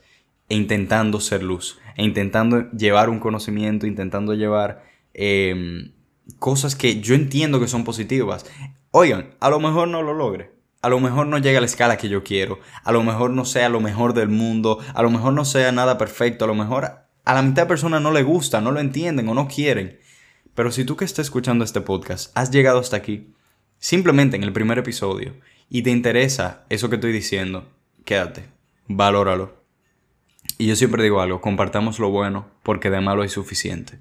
e 0.49 0.55
intentando 0.55 1.21
ser 1.21 1.43
luz, 1.43 1.79
e 1.97 2.05
intentando 2.05 2.71
llevar 2.73 3.09
un 3.09 3.19
conocimiento, 3.19 3.87
intentando 3.87 4.35
llevar 4.35 4.85
em, 5.15 5.93
cosas 6.39 6.77
que 6.77 7.01
yo 7.01 7.15
entiendo 7.15 7.61
que 7.61 7.69
son 7.69 7.85
positivas. 7.85 8.47
Oigan, 8.91 9.35
a 9.41 9.51
lo 9.51 9.61
mejor 9.61 9.89
no 9.89 10.03
lo 10.03 10.15
logre. 10.15 10.53
A 10.83 10.89
lo 10.89 10.99
mejor 10.99 11.27
no 11.27 11.39
llega 11.39 11.59
a 11.59 11.61
la 11.61 11.67
escala 11.67 11.97
que 11.97 12.09
yo 12.09 12.25
quiero. 12.25 12.59
A 12.83 12.93
lo 12.93 13.03
mejor 13.03 13.31
no 13.31 13.45
sea 13.45 13.69
lo 13.69 13.81
mejor 13.81 14.15
del 14.15 14.29
mundo. 14.29 14.79
A 14.95 15.03
lo 15.03 15.11
mejor 15.11 15.33
no 15.33 15.45
sea 15.45 15.71
nada 15.71 15.97
perfecto. 15.97 16.45
A 16.45 16.49
lo 16.49 16.55
mejor 16.55 16.85
a 17.25 17.35
la 17.35 17.43
mitad 17.43 17.63
de 17.63 17.69
personas 17.69 18.03
no 18.03 18.11
le 18.11 18.25
gusta, 18.25 18.61
no 18.61 18.73
lo 18.73 18.81
entienden 18.81 19.29
o 19.29 19.35
no 19.35 19.47
quieren. 19.47 20.01
Pero 20.55 20.73
si 20.73 20.85
tú 20.85 20.97
que 20.97 21.05
estás 21.05 21.27
escuchando 21.27 21.65
este 21.65 21.81
podcast 21.81 22.37
has 22.37 22.51
llegado 22.51 22.81
hasta 22.81 22.97
aquí, 22.97 23.33
simplemente 23.79 24.37
en 24.37 24.43
el 24.43 24.53
primer 24.53 24.79
episodio, 24.79 25.35
y 25.69 25.83
te 25.83 25.91
interesa 25.91 26.65
eso 26.69 26.91
que 26.91 26.97
estoy 26.97 27.13
diciendo, 27.13 27.71
quédate, 28.05 28.45
valóralo. 28.89 29.63
Y 30.59 30.67
yo 30.67 30.77
siempre 30.77 31.03
digo 31.03 31.21
algo, 31.21 31.41
compartamos 31.41 31.99
lo 31.99 32.11
bueno 32.11 32.47
porque 32.63 32.91
de 32.91 33.01
malo 33.01 33.23
hay 33.23 33.29
suficiente. 33.29 34.01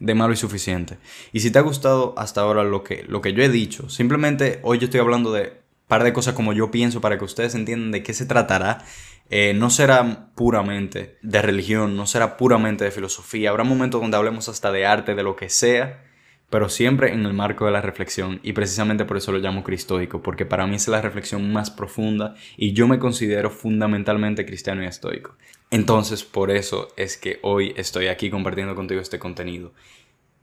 De 0.00 0.14
malo 0.14 0.32
hay 0.32 0.36
suficiente. 0.36 0.98
Y 1.32 1.40
si 1.40 1.50
te 1.50 1.58
ha 1.58 1.62
gustado 1.62 2.14
hasta 2.16 2.40
ahora 2.40 2.64
lo 2.64 2.82
que, 2.82 3.04
lo 3.06 3.20
que 3.20 3.32
yo 3.32 3.42
he 3.42 3.48
dicho, 3.48 3.88
simplemente 3.88 4.58
hoy 4.62 4.78
yo 4.78 4.86
estoy 4.86 5.00
hablando 5.00 5.32
de 5.32 5.42
un 5.42 5.86
par 5.86 6.02
de 6.04 6.12
cosas 6.12 6.34
como 6.34 6.52
yo 6.52 6.70
pienso 6.70 7.00
para 7.00 7.18
que 7.18 7.24
ustedes 7.24 7.54
entiendan 7.54 7.90
de 7.92 8.02
qué 8.02 8.14
se 8.14 8.26
tratará 8.26 8.84
eh, 9.32 9.54
no 9.54 9.70
será 9.70 10.32
puramente 10.34 11.16
de 11.22 11.40
religión, 11.40 11.96
no 11.96 12.06
será 12.06 12.36
puramente 12.36 12.84
de 12.84 12.90
filosofía. 12.90 13.50
Habrá 13.50 13.62
momentos 13.62 14.00
donde 14.00 14.16
hablemos 14.16 14.48
hasta 14.48 14.72
de 14.72 14.86
arte, 14.86 15.14
de 15.14 15.22
lo 15.22 15.36
que 15.36 15.48
sea, 15.48 16.02
pero 16.50 16.68
siempre 16.68 17.12
en 17.12 17.24
el 17.24 17.32
marco 17.32 17.64
de 17.64 17.70
la 17.70 17.80
reflexión. 17.80 18.40
Y 18.42 18.54
precisamente 18.54 19.04
por 19.04 19.16
eso 19.16 19.30
lo 19.30 19.38
llamo 19.38 19.62
cristoico, 19.62 20.20
porque 20.20 20.46
para 20.46 20.66
mí 20.66 20.74
es 20.74 20.88
la 20.88 21.00
reflexión 21.00 21.52
más 21.52 21.70
profunda 21.70 22.34
y 22.56 22.72
yo 22.72 22.88
me 22.88 22.98
considero 22.98 23.50
fundamentalmente 23.50 24.44
cristiano 24.44 24.82
y 24.82 24.86
estoico. 24.86 25.36
Entonces, 25.70 26.24
por 26.24 26.50
eso 26.50 26.88
es 26.96 27.16
que 27.16 27.38
hoy 27.42 27.72
estoy 27.76 28.08
aquí 28.08 28.30
compartiendo 28.30 28.74
contigo 28.74 29.00
este 29.00 29.20
contenido. 29.20 29.72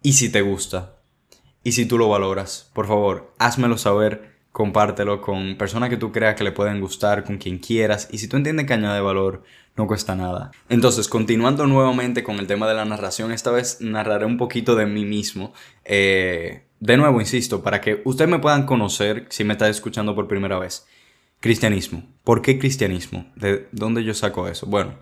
Y 0.07 0.13
si 0.13 0.29
te 0.29 0.39
gusta, 0.39 0.95
y 1.65 1.73
si 1.73 1.85
tú 1.85 1.97
lo 1.97 2.07
valoras, 2.07 2.71
por 2.71 2.87
favor, 2.87 3.33
házmelo 3.39 3.77
saber 3.77 4.37
compártelo 4.53 5.19
con 5.19 5.57
personas 5.57 5.89
que 5.89 5.97
tú 5.97 6.13
creas 6.13 6.35
que 6.35 6.45
le 6.45 6.53
pueden 6.53 6.79
gustar, 6.79 7.25
con 7.25 7.37
quien 7.37 7.57
quieras, 7.57 8.07
y 8.09 8.19
si 8.19 8.29
tú 8.29 8.37
entiendes 8.37 8.67
que 8.67 8.73
añade 8.73 9.01
valor, 9.01 9.43
no 9.75 9.85
cuesta 9.85 10.15
nada. 10.15 10.51
Entonces, 10.69 11.09
continuando 11.09 11.67
nuevamente 11.67 12.23
con 12.23 12.39
el 12.39 12.47
tema 12.47 12.69
de 12.69 12.75
la 12.75 12.85
narración, 12.85 13.33
esta 13.33 13.51
vez 13.51 13.81
narraré 13.81 14.25
un 14.25 14.37
poquito 14.37 14.77
de 14.77 14.85
mí 14.85 15.03
mismo. 15.03 15.51
Eh, 15.83 16.63
de 16.79 16.95
nuevo, 16.95 17.19
insisto, 17.19 17.61
para 17.61 17.81
que 17.81 18.01
ustedes 18.05 18.31
me 18.31 18.39
puedan 18.39 18.65
conocer 18.65 19.25
si 19.27 19.43
me 19.43 19.55
está 19.55 19.67
escuchando 19.67 20.15
por 20.15 20.29
primera 20.29 20.57
vez. 20.57 20.87
Cristianismo. 21.41 22.03
¿Por 22.23 22.41
qué 22.41 22.57
cristianismo? 22.57 23.29
¿De 23.35 23.67
dónde 23.73 24.05
yo 24.05 24.13
saco 24.13 24.47
eso? 24.47 24.67
Bueno, 24.67 24.93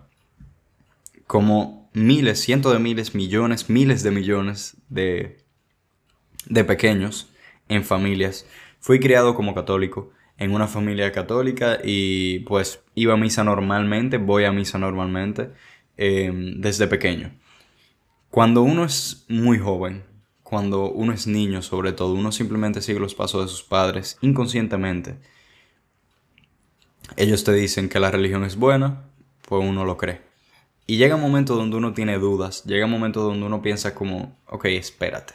como 1.27 1.84
miles, 1.95 2.39
cientos 2.39 2.73
de 2.73 2.79
miles, 2.79 3.15
millones, 3.15 3.69
miles 3.69 4.03
de 4.03 4.11
millones 4.11 4.77
de, 4.89 5.37
de 6.47 6.63
pequeños 6.63 7.29
en 7.67 7.83
familias 7.83 8.45
Fui 8.85 8.99
criado 8.99 9.33
como 9.33 9.55
católico 9.55 10.11
en 10.37 10.53
una 10.53 10.67
familia 10.67 11.11
católica 11.11 11.79
y 11.83 12.41
pues 12.41 12.83
iba 12.93 13.15
a 13.15 13.17
misa 13.17 13.43
normalmente, 13.43 14.19
voy 14.19 14.43
a 14.43 14.51
misa 14.51 14.77
normalmente 14.77 15.49
em, 15.97 16.61
desde 16.61 16.85
pequeño. 16.85 17.33
Cuando 18.29 18.61
uno 18.61 18.85
es 18.85 19.25
muy 19.27 19.57
joven, 19.57 20.03
cuando 20.43 20.91
uno 20.91 21.13
es 21.13 21.25
niño 21.25 21.63
sobre 21.63 21.93
todo, 21.93 22.13
uno 22.13 22.31
simplemente 22.31 22.79
sigue 22.79 22.99
los 22.99 23.15
pasos 23.15 23.41
de 23.41 23.49
sus 23.49 23.63
padres 23.63 24.19
inconscientemente. 24.21 25.17
Ellos 27.17 27.43
te 27.43 27.53
dicen 27.53 27.89
que 27.89 27.99
la 27.99 28.11
religión 28.11 28.43
es 28.43 28.55
buena, 28.55 29.09
pues 29.47 29.63
uno 29.67 29.83
lo 29.83 29.97
cree. 29.97 30.21
Y 30.87 30.97
llega 30.97 31.15
un 31.15 31.21
momento 31.21 31.55
donde 31.55 31.77
uno 31.77 31.93
tiene 31.93 32.17
dudas, 32.19 32.63
llega 32.65 32.85
un 32.85 32.91
momento 32.91 33.21
donde 33.21 33.45
uno 33.45 33.61
piensa 33.61 33.95
como, 33.95 34.37
ok, 34.47 34.65
espérate, 34.65 35.33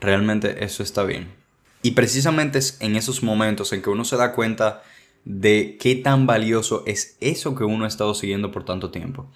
realmente 0.00 0.64
eso 0.64 0.82
está 0.82 1.02
bien 1.02 1.46
y 1.86 1.92
precisamente 1.92 2.58
es 2.58 2.78
en 2.80 2.96
esos 2.96 3.22
momentos 3.22 3.72
en 3.72 3.80
que 3.80 3.90
uno 3.90 4.04
se 4.04 4.16
da 4.16 4.32
cuenta 4.32 4.82
de 5.24 5.76
qué 5.80 5.94
tan 5.94 6.26
valioso 6.26 6.82
es 6.84 7.16
eso 7.20 7.54
que 7.54 7.62
uno 7.62 7.84
ha 7.84 7.88
estado 7.88 8.12
siguiendo 8.12 8.50
por 8.50 8.64
tanto 8.64 8.90
tiempo. 8.90 9.30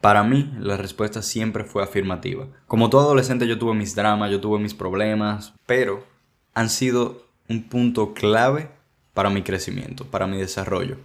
Para 0.00 0.22
mí, 0.22 0.48
la 0.60 0.76
respuesta 0.76 1.22
siempre 1.22 1.64
fue 1.64 1.82
afirmativa. 1.82 2.46
Como 2.68 2.88
todo 2.88 3.00
adolescente 3.00 3.48
yo 3.48 3.58
tuve 3.58 3.74
mis 3.74 3.96
dramas, 3.96 4.30
yo 4.30 4.40
tuve 4.40 4.60
mis 4.60 4.74
problemas, 4.74 5.54
pero 5.66 6.04
han 6.54 6.70
sido 6.70 7.26
un 7.48 7.64
punto 7.64 8.14
clave 8.14 8.70
para 9.12 9.28
mi 9.28 9.42
crecimiento, 9.42 10.04
para 10.04 10.28
mi 10.28 10.36
desarrollo. 10.36 10.98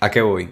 ¿A 0.00 0.10
qué 0.10 0.20
voy? 0.20 0.50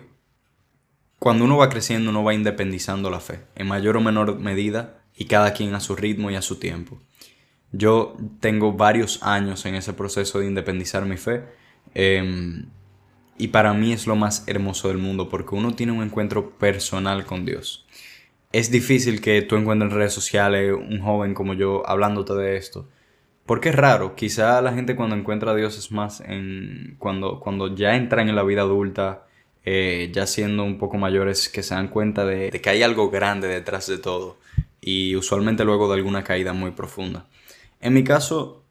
Cuando 1.24 1.46
uno 1.46 1.56
va 1.56 1.70
creciendo, 1.70 2.10
uno 2.10 2.22
va 2.22 2.34
independizando 2.34 3.08
la 3.08 3.18
fe, 3.18 3.40
en 3.54 3.66
mayor 3.66 3.96
o 3.96 4.02
menor 4.02 4.38
medida, 4.40 4.98
y 5.16 5.24
cada 5.24 5.54
quien 5.54 5.74
a 5.74 5.80
su 5.80 5.96
ritmo 5.96 6.30
y 6.30 6.34
a 6.34 6.42
su 6.42 6.56
tiempo. 6.56 7.00
Yo 7.72 8.14
tengo 8.40 8.74
varios 8.74 9.22
años 9.22 9.64
en 9.64 9.74
ese 9.74 9.94
proceso 9.94 10.40
de 10.40 10.48
independizar 10.48 11.06
mi 11.06 11.16
fe. 11.16 11.44
Em, 11.94 12.66
y 13.38 13.48
para 13.48 13.72
mí 13.72 13.94
es 13.94 14.06
lo 14.06 14.16
más 14.16 14.46
hermoso 14.48 14.88
del 14.88 14.98
mundo 14.98 15.30
porque 15.30 15.54
uno 15.54 15.74
tiene 15.74 15.92
un 15.92 16.02
encuentro 16.02 16.58
personal 16.58 17.24
con 17.24 17.46
Dios. 17.46 17.86
Es 18.52 18.70
difícil 18.70 19.22
que 19.22 19.40
tú 19.40 19.56
encuentres 19.56 19.92
en 19.92 19.96
redes 19.96 20.12
sociales 20.12 20.74
un 20.74 21.00
joven 21.00 21.32
como 21.32 21.54
yo 21.54 21.88
hablándote 21.88 22.34
de 22.34 22.58
esto. 22.58 22.86
Porque 23.46 23.70
es 23.70 23.74
raro, 23.74 24.14
quizá 24.14 24.60
la 24.60 24.74
gente 24.74 24.94
cuando 24.94 25.16
encuentra 25.16 25.52
a 25.52 25.56
Dios 25.56 25.78
es 25.78 25.90
más 25.90 26.20
en 26.20 26.96
cuando, 26.98 27.40
cuando 27.40 27.74
ya 27.74 27.96
entran 27.96 28.28
en 28.28 28.36
la 28.36 28.42
vida 28.42 28.60
adulta, 28.60 29.24
eh, 29.64 30.10
ya 30.12 30.26
siendo 30.26 30.64
un 30.64 30.78
poco 30.78 30.98
mayores, 30.98 31.48
que 31.48 31.62
se 31.62 31.74
dan 31.74 31.88
cuenta 31.88 32.24
de 32.24 32.50
que 32.50 32.70
hay 32.70 32.82
algo 32.82 33.10
grande 33.10 33.48
detrás 33.48 33.86
de 33.86 33.98
todo. 33.98 34.38
Y 34.80 35.16
usualmente 35.16 35.64
luego 35.64 35.88
de 35.88 35.94
alguna 35.94 36.24
caída 36.24 36.52
muy 36.52 36.72
profunda. 36.72 37.26
En 37.80 37.94
mi 37.94 38.04
caso, 38.04 38.64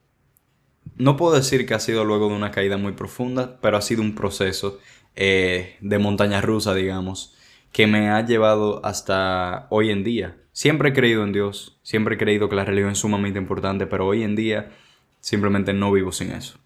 no 0.96 1.18
puedo 1.18 1.36
decir 1.36 1.66
que 1.66 1.74
ha 1.74 1.80
sido 1.80 2.06
luego 2.06 2.30
de 2.30 2.36
una 2.36 2.52
caída 2.52 2.78
muy 2.78 2.94
profunda, 2.94 3.60
pero 3.62 3.78
ha 3.78 3.82
sido 3.82 4.02
un 4.02 4.16
proceso 4.16 4.80
eh, 5.16 5.78
de 5.82 6.00
montaña 6.00 6.42
rusa, 6.42 6.74
digamos, 6.74 7.36
que 7.72 7.88
me 7.88 8.10
ha 8.10 8.26
llevado 8.26 8.86
hasta 8.86 9.68
hoy 9.70 9.90
en 9.90 10.04
día. 10.04 10.38
Siempre 10.52 10.90
he 10.90 10.94
creído 10.94 11.24
en 11.24 11.32
Dios, 11.32 11.80
siempre 11.82 12.16
he 12.16 12.18
creído 12.18 12.48
que 12.48 12.56
la 12.56 12.66
religión 12.66 12.92
es 12.92 13.00
sumamente 13.00 13.40
importante, 13.40 13.88
pero 13.88 14.06
hoy 14.06 14.24
en 14.24 14.36
día 14.36 14.72
simplemente 15.20 15.74
no 15.74 15.92
vivo 15.92 16.12
sin 16.12 16.32
eso. 16.32 16.60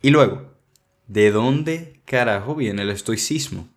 Y 0.00 0.10
luego, 0.10 0.53
¿de 1.06 1.30
dónde 1.30 2.00
carajo 2.04 2.54
viene 2.54 2.82
el 2.82 2.90
estoicismo? 2.90 3.68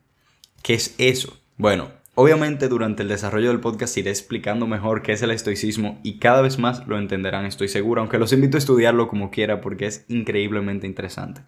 ¿Qué 0.62 0.74
es 0.74 0.96
eso? 0.98 1.38
Bueno, 1.58 1.92
Obviamente 2.20 2.68
durante 2.68 3.04
el 3.04 3.10
desarrollo 3.10 3.50
del 3.50 3.60
podcast 3.60 3.96
iré 3.96 4.10
explicando 4.10 4.66
mejor 4.66 5.04
qué 5.04 5.12
es 5.12 5.22
el 5.22 5.30
estoicismo 5.30 6.00
y 6.02 6.18
cada 6.18 6.42
vez 6.42 6.58
más 6.58 6.88
lo 6.88 6.98
entenderán, 6.98 7.46
estoy 7.46 7.68
seguro, 7.68 8.02
aunque 8.02 8.18
los 8.18 8.34
invito 8.34 8.58
a 8.58 8.60
estudiarlo 8.60 9.08
como 9.08 9.30
quiera 9.30 9.62
porque 9.62 9.86
es 9.86 10.04
increíblemente 10.08 10.88
interesante. 10.88 11.42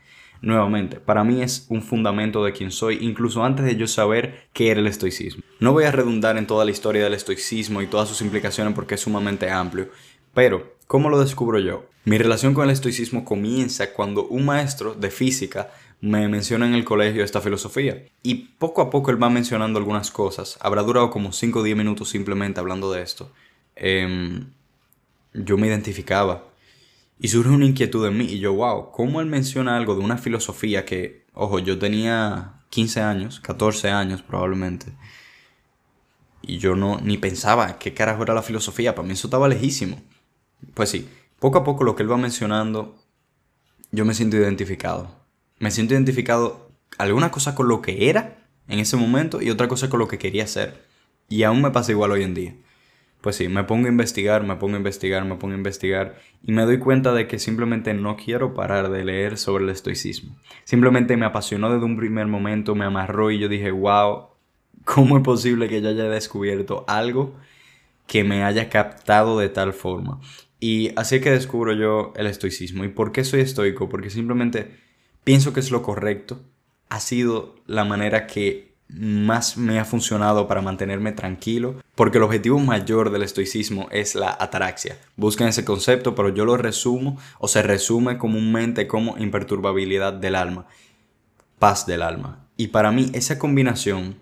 Nuevamente, 0.44 1.00
para 1.00 1.24
mí 1.24 1.42
es 1.42 1.66
un 1.70 1.82
fundamento 1.82 2.44
de 2.44 2.54
quien 2.54 2.70
soy, 2.70 3.00
incluso 3.02 3.44
antes 3.44 3.66
de 3.66 3.78
yo 3.78 3.88
saber 3.88 4.48
qué 4.54 4.70
era 4.70 4.80
el 4.80 4.86
estoicismo. 4.86 5.42
No 5.60 5.74
voy 5.74 5.86
a 5.86 5.92
redundar 5.92 6.38
en 6.38 6.46
toda 6.46 6.66
la 6.66 6.72
historia 6.72 7.04
del 7.04 7.16
estoicismo 7.16 7.82
y 7.82 7.88
todas 7.88 8.08
sus 8.08 8.22
implicaciones 8.22 8.76
porque 8.76 8.94
es 8.94 9.02
sumamente 9.02 9.50
amplio, 9.50 9.90
pero 10.36 10.78
¿cómo 10.90 11.12
lo 11.12 11.20
descubro 11.20 11.60
yo? 11.60 11.86
Mi 12.06 12.18
relación 12.18 12.56
con 12.56 12.66
el 12.66 12.72
estoicismo 12.72 13.24
comienza 13.24 13.94
cuando 13.94 14.26
un 14.26 14.44
maestro 14.46 14.96
de 14.96 15.12
física 15.12 15.70
me 16.02 16.28
menciona 16.28 16.66
en 16.66 16.74
el 16.74 16.84
colegio 16.84 17.24
esta 17.24 17.42
filosofía. 17.42 18.06
Y 18.24 18.34
poco 18.58 18.82
a 18.82 18.90
poco 18.90 19.12
él 19.12 19.22
va 19.22 19.30
mencionando 19.30 19.78
algunas 19.78 20.10
cosas. 20.10 20.58
Habrá 20.62 20.82
durado 20.82 21.12
como 21.12 21.32
5 21.32 21.60
o 21.60 21.64
10 21.64 21.78
minutos 21.78 22.10
simplemente 22.10 22.60
hablando 22.60 22.92
de 22.92 23.04
esto. 23.04 23.32
Em, 23.76 24.48
yo 25.36 25.60
me 25.60 25.68
identificaba. 25.68 26.46
Y 27.20 27.28
surge 27.28 27.52
una 27.52 27.66
inquietud 27.66 28.08
en 28.08 28.18
mí. 28.18 28.26
Y 28.26 28.40
yo, 28.40 28.56
wow, 28.56 28.90
¿cómo 28.92 29.22
él 29.22 29.28
menciona 29.28 29.78
algo 29.78 29.94
de 29.94 30.02
una 30.02 30.18
filosofía 30.18 30.86
que, 30.86 31.28
ojo, 31.34 31.60
yo 31.60 31.78
tenía 31.78 32.64
15 32.72 33.02
años, 33.02 33.40
14 33.42 33.92
años 33.92 34.24
probablemente. 34.24 34.88
Y 36.42 36.58
yo 36.58 36.76
no 36.76 37.00
ni 37.00 37.20
pensaba 37.20 37.78
qué 37.78 37.94
carajo 37.94 38.24
era 38.24 38.34
la 38.34 38.42
filosofía. 38.42 38.96
Para 38.96 39.08
mí 39.08 39.14
eso 39.14 39.28
estaba 39.28 39.48
lejísimo. 39.48 40.02
Pues 40.74 40.90
sí, 40.90 41.10
poco 41.40 41.60
a 41.60 41.64
poco 41.64 41.84
lo 41.84 41.96
que 41.96 42.04
él 42.04 42.12
va 42.12 42.18
mencionando, 42.18 42.96
yo 43.92 44.06
me 44.06 44.14
siento 44.14 44.38
identificado 44.38 45.20
me 45.60 45.72
siento 45.72 45.94
identificado 45.94 46.72
alguna 46.98 47.32
cosa 47.32 47.54
con 47.54 47.68
lo 47.68 47.82
que 47.82 48.10
era 48.10 48.38
en 48.68 48.80
ese 48.80 48.98
momento 48.98 49.42
y 49.42 49.50
otra 49.50 49.68
cosa 49.68 49.90
con 49.90 50.00
lo 50.00 50.08
que 50.08 50.18
quería 50.18 50.48
ser. 50.48 50.86
Y 51.28 51.44
aún 51.44 51.62
me 51.62 51.72
pasa 51.72 51.92
igual 51.92 52.12
hoy 52.12 52.24
en 52.24 52.34
día. 52.34 52.56
Pues 53.22 53.36
sí, 53.36 53.50
me 53.50 53.66
pongo 53.66 53.88
a 53.88 53.90
investigar, 53.90 54.44
me 54.44 54.56
pongo 54.56 54.76
a 54.76 54.78
investigar, 54.78 55.26
me 55.26 55.36
pongo 55.36 55.54
a 55.54 55.58
investigar 55.58 56.16
y 56.42 56.54
me 56.54 56.64
doy 56.64 56.80
cuenta 56.80 57.14
de 57.14 57.28
que 57.28 57.38
simplemente 57.38 57.94
no 57.94 58.16
quiero 58.16 58.54
parar 58.54 58.90
de 58.90 59.04
leer 59.04 59.38
sobre 59.38 59.66
el 59.66 59.70
estoicismo. 59.70 60.38
Simplemente 60.64 61.18
me 61.18 61.26
apasionó 61.26 61.72
desde 61.72 61.86
un 61.86 61.98
primer 61.98 62.28
momento, 62.28 62.76
me 62.76 62.86
amarró 62.86 63.30
y 63.30 63.40
yo 63.40 63.50
dije, 63.50 63.72
wow, 63.72 64.28
¿cómo 64.86 65.18
es 65.18 65.24
posible 65.24 65.68
que 65.68 65.82
yo 65.82 65.90
haya 65.90 66.06
descubierto 66.06 66.86
algo 66.88 67.36
que 68.08 68.24
me 68.24 68.44
haya 68.44 68.70
captado 68.70 69.38
de 69.38 69.50
tal 69.50 69.74
forma? 69.74 70.22
Y 70.60 70.92
así 70.96 71.18
es 71.18 71.22
que 71.22 71.32
descubro 71.32 71.74
yo 71.74 72.14
el 72.16 72.28
estoicismo. 72.28 72.84
¿Y 72.84 72.90
por 72.90 73.12
qué 73.12 73.24
soy 73.24 73.42
estoico? 73.42 73.88
Porque 73.88 74.10
simplemente 74.10 74.78
pienso 75.24 75.54
que 75.54 75.60
es 75.60 75.72
lo 75.72 75.82
correcto. 75.82 76.42
Ha 76.90 77.00
sido 77.00 77.56
la 77.66 77.86
manera 77.86 78.28
que 78.28 78.70
más 78.90 79.56
me 79.56 79.80
ha 79.80 79.86
funcionado 79.86 80.48
para 80.48 80.64
mantenerme 80.64 81.12
tranquilo, 81.12 81.76
porque 81.96 82.18
el 82.18 82.24
objetivo 82.24 82.60
mayor 82.60 83.12
del 83.12 83.22
estoicismo 83.22 83.88
es 83.92 84.16
la 84.16 84.36
ataraxia. 84.40 84.98
Buscan 85.16 85.48
ese 85.48 85.64
concepto, 85.64 86.16
pero 86.16 86.30
yo 86.30 86.44
lo 86.44 86.58
resumo 86.58 87.18
o 87.38 87.48
se 87.48 87.62
resume 87.62 88.18
comúnmente 88.18 88.88
como 88.88 89.18
imperturbabilidad 89.18 90.14
del 90.14 90.36
alma, 90.36 90.66
paz 91.60 91.86
del 91.86 92.02
alma. 92.02 92.48
Y 92.58 92.70
para 92.70 92.92
mí 92.92 93.12
esa 93.14 93.38
combinación 93.38 94.16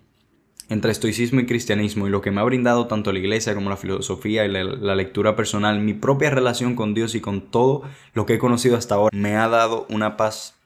entre 0.70 0.92
estoicismo 0.92 1.40
y 1.40 1.46
cristianismo 1.46 2.08
y 2.08 2.10
lo 2.10 2.22
que 2.22 2.32
me 2.32 2.42
ha 2.42 2.44
brindado 2.44 2.88
tanto 2.88 3.14
la 3.14 3.20
iglesia 3.20 3.56
como 3.56 3.70
la 3.70 3.78
filosofía 3.78 4.46
y 4.46 4.50
la, 4.50 4.96
lectura 4.96 5.36
personal, 5.36 5.80
mi 5.80 5.94
propia 5.94 6.30
relación 6.30 6.76
con 6.76 6.94
Dios 6.94 7.16
y 7.16 7.22
con 7.22 7.42
todo 7.42 7.84
lo 8.14 8.26
que 8.26 8.36
he 8.36 8.40
conocido 8.40 8.78
hasta 8.78 8.96
ahora, 8.96 9.18
me 9.18 9.36
ha 9.36 9.48
dado 9.48 9.86
una 9.90 10.18
paz 10.18 10.58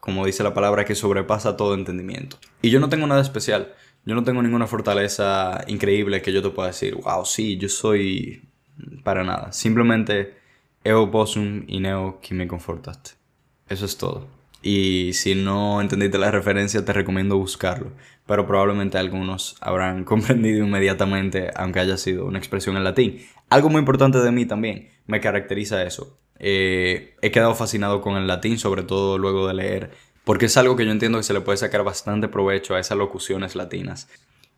como 0.00 0.24
dice 0.24 0.42
la 0.42 0.54
palabra, 0.54 0.84
que 0.84 0.94
sobrepasa 0.94 1.56
todo 1.56 1.74
entendimiento. 1.74 2.38
Y 2.62 2.70
yo 2.70 2.80
no 2.80 2.88
tengo 2.88 3.06
nada 3.06 3.20
especial. 3.20 3.74
Yo 4.06 4.14
no 4.14 4.24
tengo 4.24 4.42
ninguna 4.42 4.66
fortaleza 4.66 5.62
increíble 5.68 6.22
que 6.22 6.32
yo 6.32 6.42
te 6.42 6.48
pueda 6.48 6.68
decir, 6.68 6.94
wow, 6.94 7.24
sí, 7.26 7.58
yo 7.58 7.68
soy 7.68 8.48
para 9.04 9.22
nada. 9.24 9.52
Simplemente 9.52 10.38
eo 10.82 11.10
possum 11.10 11.64
y 11.68 11.80
neo 11.80 12.18
que 12.22 12.34
me 12.34 12.48
confortaste. 12.48 13.12
Eso 13.68 13.84
es 13.84 13.98
todo. 13.98 14.26
Y 14.62 15.12
si 15.12 15.34
no 15.34 15.80
entendiste 15.80 16.18
la 16.18 16.30
referencia, 16.30 16.84
te 16.84 16.92
recomiendo 16.94 17.36
buscarlo. 17.36 17.92
Pero 18.30 18.46
probablemente 18.46 18.96
algunos 18.96 19.56
habrán 19.60 20.04
comprendido 20.04 20.64
inmediatamente, 20.64 21.50
aunque 21.56 21.80
haya 21.80 21.96
sido 21.96 22.26
una 22.26 22.38
expresión 22.38 22.76
en 22.76 22.84
latín. 22.84 23.26
Algo 23.48 23.70
muy 23.70 23.80
importante 23.80 24.20
de 24.20 24.30
mí 24.30 24.46
también 24.46 24.88
me 25.08 25.20
caracteriza 25.20 25.82
eso. 25.82 26.16
Eh, 26.38 27.16
he 27.22 27.32
quedado 27.32 27.56
fascinado 27.56 28.00
con 28.00 28.16
el 28.16 28.28
latín, 28.28 28.56
sobre 28.56 28.84
todo 28.84 29.18
luego 29.18 29.48
de 29.48 29.54
leer, 29.54 29.90
porque 30.22 30.46
es 30.46 30.56
algo 30.56 30.76
que 30.76 30.86
yo 30.86 30.92
entiendo 30.92 31.18
que 31.18 31.24
se 31.24 31.32
le 31.32 31.40
puede 31.40 31.58
sacar 31.58 31.82
bastante 31.82 32.28
provecho 32.28 32.76
a 32.76 32.78
esas 32.78 32.96
locuciones 32.96 33.56
latinas. 33.56 34.08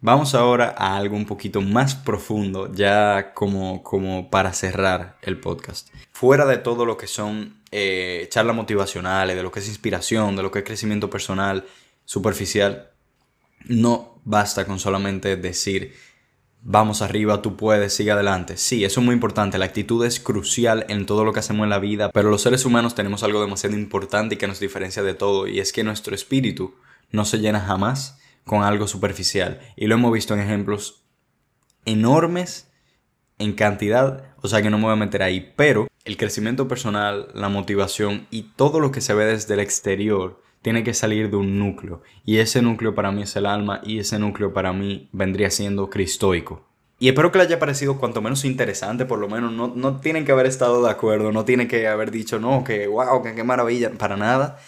Vamos 0.03 0.35
ahora 0.35 0.75
a 0.77 0.99
algo 0.99 1.17
un 1.17 1.25
poquito 1.25 1.63
más 1.63 1.95
profundo, 1.95 2.71
ya 2.75 3.33
como, 3.33 3.83
como 3.83 4.29
para 4.29 4.53
cerrar 4.53 5.17
el 5.23 5.41
podcast. 5.41 5.89
Fuera 6.13 6.45
de 6.45 6.59
todo 6.59 6.85
lo 6.85 6.99
que 6.99 7.07
son 7.07 7.63
eh, 7.71 8.27
charlas 8.29 8.55
motivacionales, 8.55 9.35
de 9.35 9.43
lo 9.43 9.51
que 9.51 9.61
es 9.61 9.69
inspiración, 9.69 10.37
de 10.37 10.43
lo 10.43 10.51
que 10.51 10.59
es 10.59 10.65
crecimiento 10.67 11.09
personal, 11.09 11.65
superficial, 12.05 12.92
no 13.67 14.21
basta 14.25 14.67
con 14.67 14.79
solamente 14.79 15.37
decir 15.37 15.95
vamos 16.63 17.03
arriba, 17.03 17.43
tú 17.43 17.57
puedes, 17.57 17.93
sigue 17.93 18.13
adelante. 18.13 18.57
Sí, 18.57 18.85
eso 18.85 19.01
es 19.01 19.05
muy 19.05 19.15
importante, 19.15 19.59
la 19.59 19.65
actitud 19.65 20.05
es 20.05 20.21
crucial 20.21 20.87
en 20.89 21.07
todo 21.07 21.25
lo 21.25 21.33
que 21.33 21.41
hacemos 21.41 21.65
en 21.65 21.71
la 21.71 21.79
vida, 21.79 22.11
pero 22.13 22.31
los 22.31 22.43
seres 22.43 22.65
humanos 22.65 22.95
tenemos 22.95 23.23
algo 23.23 23.41
demasiado 23.41 23.77
importante 23.77 24.35
y 24.35 24.39
que 24.39 24.47
nos 24.47 24.61
diferencia 24.61 25.03
de 25.03 25.15
todo, 25.15 25.47
y 25.47 25.61
es 25.61 25.73
que 25.73 25.85
nuestro 25.85 26.15
espíritu 26.15 26.75
no 27.11 27.25
se 27.25 27.39
llena 27.39 27.61
jamás 27.61 28.19
con 28.45 28.63
algo 28.63 28.89
superficial. 28.89 29.61
Y 29.77 29.87
lo 29.87 29.97
hemos 29.97 30.13
visto 30.13 30.35
en 30.35 30.41
ejemplos 30.41 31.03
enormes 31.85 32.69
en 33.39 33.55
cantidad, 33.55 34.35
o 34.41 34.49
sea 34.49 34.63
que 34.63 34.71
no 34.71 34.79
me 34.79 34.85
voy 34.85 34.93
a 34.93 34.97
meter 34.97 35.23
ahí, 35.23 35.53
pero 35.57 35.89
el 36.05 36.17
crecimiento 36.17 36.69
personal, 36.69 37.29
la 37.35 37.49
motivación 37.49 38.27
y 38.31 38.43
todo 38.55 38.79
lo 38.79 38.93
que 38.93 39.01
se 39.01 39.15
ve 39.15 39.25
desde 39.25 39.55
el 39.55 39.61
exterior 39.61 40.42
tiene 40.63 40.85
que 40.85 40.95
salir 40.95 41.31
de 41.31 41.37
un 41.37 41.59
núcleo. 41.59 42.03
Y 42.25 42.39
ese 42.39 42.63
núcleo 42.63 42.95
para 42.95 43.13
mí 43.13 43.23
es 43.23 43.37
el 43.37 43.47
alma 43.47 43.81
y 43.85 43.99
ese 43.99 44.19
núcleo 44.19 44.53
para 44.53 44.73
mí 44.73 45.09
vendría 45.13 45.51
siendo 45.51 45.91
cristoico. 45.91 46.65
Y 46.99 47.09
espero 47.09 47.33
que 47.33 47.39
les 47.39 47.49
haya 47.49 47.59
parecido 47.59 47.99
cuanto 47.99 48.23
menos 48.23 48.45
interesante, 48.45 49.05
por 49.05 49.19
lo 49.19 49.29
menos 49.29 49.53
no, 49.53 49.73
no 49.75 50.01
tienen 50.01 50.25
que 50.25 50.31
haber 50.31 50.47
estado 50.47 50.85
de 50.85 50.91
acuerdo, 50.91 51.33
no 51.33 51.45
tienen 51.45 51.67
que 51.67 51.89
haber 51.89 52.13
dicho, 52.13 52.39
no, 52.39 52.63
que 52.63 52.87
wow, 52.87 53.23
que 53.25 53.35
qué 53.35 53.43
maravilla, 53.43 53.91
para 53.91 54.17
nada. 54.17 54.59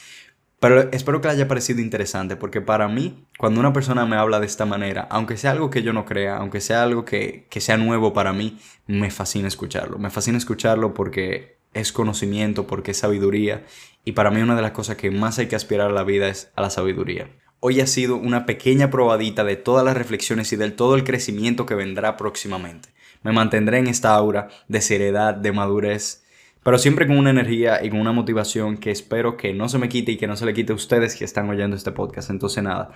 Pero 0.58 0.90
espero 0.90 1.20
que 1.20 1.28
les 1.28 1.36
haya 1.36 1.46
parecido 1.46 1.80
interesante, 1.80 2.34
porque 2.34 2.60
para 2.60 2.88
mí, 2.88 3.24
cuando 3.38 3.60
una 3.60 3.72
persona 3.72 4.04
me 4.04 4.16
habla 4.16 4.40
de 4.40 4.46
esta 4.46 4.64
manera, 4.64 5.06
aunque 5.10 5.36
sea 5.36 5.52
algo 5.52 5.70
que 5.70 5.82
yo 5.82 5.92
no 5.92 6.06
crea, 6.06 6.38
aunque 6.38 6.60
sea 6.60 6.82
algo 6.82 7.04
que, 7.04 7.46
que 7.50 7.60
sea 7.60 7.76
nuevo 7.76 8.12
para 8.12 8.32
mí, 8.32 8.58
me 8.88 9.12
fascina 9.12 9.46
escucharlo. 9.46 9.98
Me 9.98 10.10
fascina 10.10 10.36
escucharlo 10.36 10.92
porque 10.92 11.53
es 11.74 11.92
conocimiento, 11.92 12.66
porque 12.66 12.92
es 12.92 12.98
sabiduría. 12.98 13.64
Y 14.04 14.12
para 14.12 14.30
mí 14.30 14.40
una 14.40 14.56
de 14.56 14.62
las 14.62 14.72
cosas 14.72 14.96
que 14.96 15.10
más 15.10 15.38
hay 15.38 15.46
que 15.46 15.56
aspirar 15.56 15.90
a 15.90 15.94
la 15.94 16.04
vida 16.04 16.28
es 16.28 16.50
a 16.56 16.62
la 16.62 16.70
sabiduría. 16.70 17.28
Hoy 17.60 17.80
ha 17.80 17.86
sido 17.86 18.16
una 18.16 18.46
pequeña 18.46 18.90
probadita 18.90 19.44
de 19.44 19.56
todas 19.56 19.84
las 19.84 19.96
reflexiones 19.96 20.52
y 20.52 20.56
del 20.56 20.74
todo 20.74 20.96
el 20.96 21.04
crecimiento 21.04 21.66
que 21.66 21.74
vendrá 21.74 22.16
próximamente. 22.16 22.90
Me 23.22 23.32
mantendré 23.32 23.78
en 23.78 23.86
esta 23.86 24.14
aura 24.14 24.48
de 24.68 24.82
seriedad, 24.82 25.34
de 25.34 25.52
madurez, 25.52 26.24
pero 26.62 26.78
siempre 26.78 27.06
con 27.06 27.18
una 27.18 27.30
energía 27.30 27.84
y 27.84 27.90
con 27.90 28.00
una 28.00 28.12
motivación 28.12 28.76
que 28.76 28.90
espero 28.90 29.36
que 29.36 29.54
no 29.54 29.68
se 29.68 29.78
me 29.78 29.88
quite 29.88 30.12
y 30.12 30.16
que 30.16 30.26
no 30.26 30.36
se 30.36 30.46
le 30.46 30.54
quite 30.54 30.72
a 30.72 30.76
ustedes 30.76 31.14
que 31.16 31.24
están 31.24 31.48
oyendo 31.48 31.76
este 31.76 31.92
podcast. 31.92 32.30
Entonces 32.30 32.62
nada, 32.62 32.92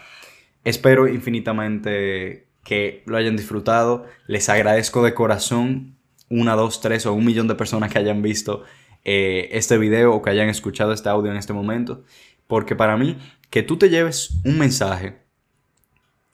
espero 0.65 1.09
infinitamente 1.09 2.49
que 2.65 3.03
lo 3.07 3.17
hayan 3.17 3.37
disfrutado. 3.37 4.07
Les 4.27 4.49
agradezco 4.49 5.03
de 5.03 5.15
corazón 5.15 5.98
una, 6.29 6.55
dos, 6.55 6.81
tres 6.81 7.07
o 7.07 7.13
un 7.13 7.25
millón 7.25 7.49
de 7.49 7.55
personas 7.55 7.93
que 7.93 7.99
hayan 7.99 8.23
visto 8.23 8.65
eh, 9.05 9.49
este 9.53 9.79
video 9.79 10.15
o 10.15 10.23
que 10.23 10.31
hayan 10.31 10.49
escuchado 10.49 10.93
este 10.93 11.09
audio 11.09 11.31
en 11.31 11.37
este 11.37 11.53
momento. 11.53 12.05
Porque 12.47 12.77
para 12.77 12.97
mí, 12.97 13.19
que 13.51 13.63
tú 13.63 13.77
te 13.77 13.91
lleves 13.91 14.39
un 14.45 14.59
mensaje 14.59 15.19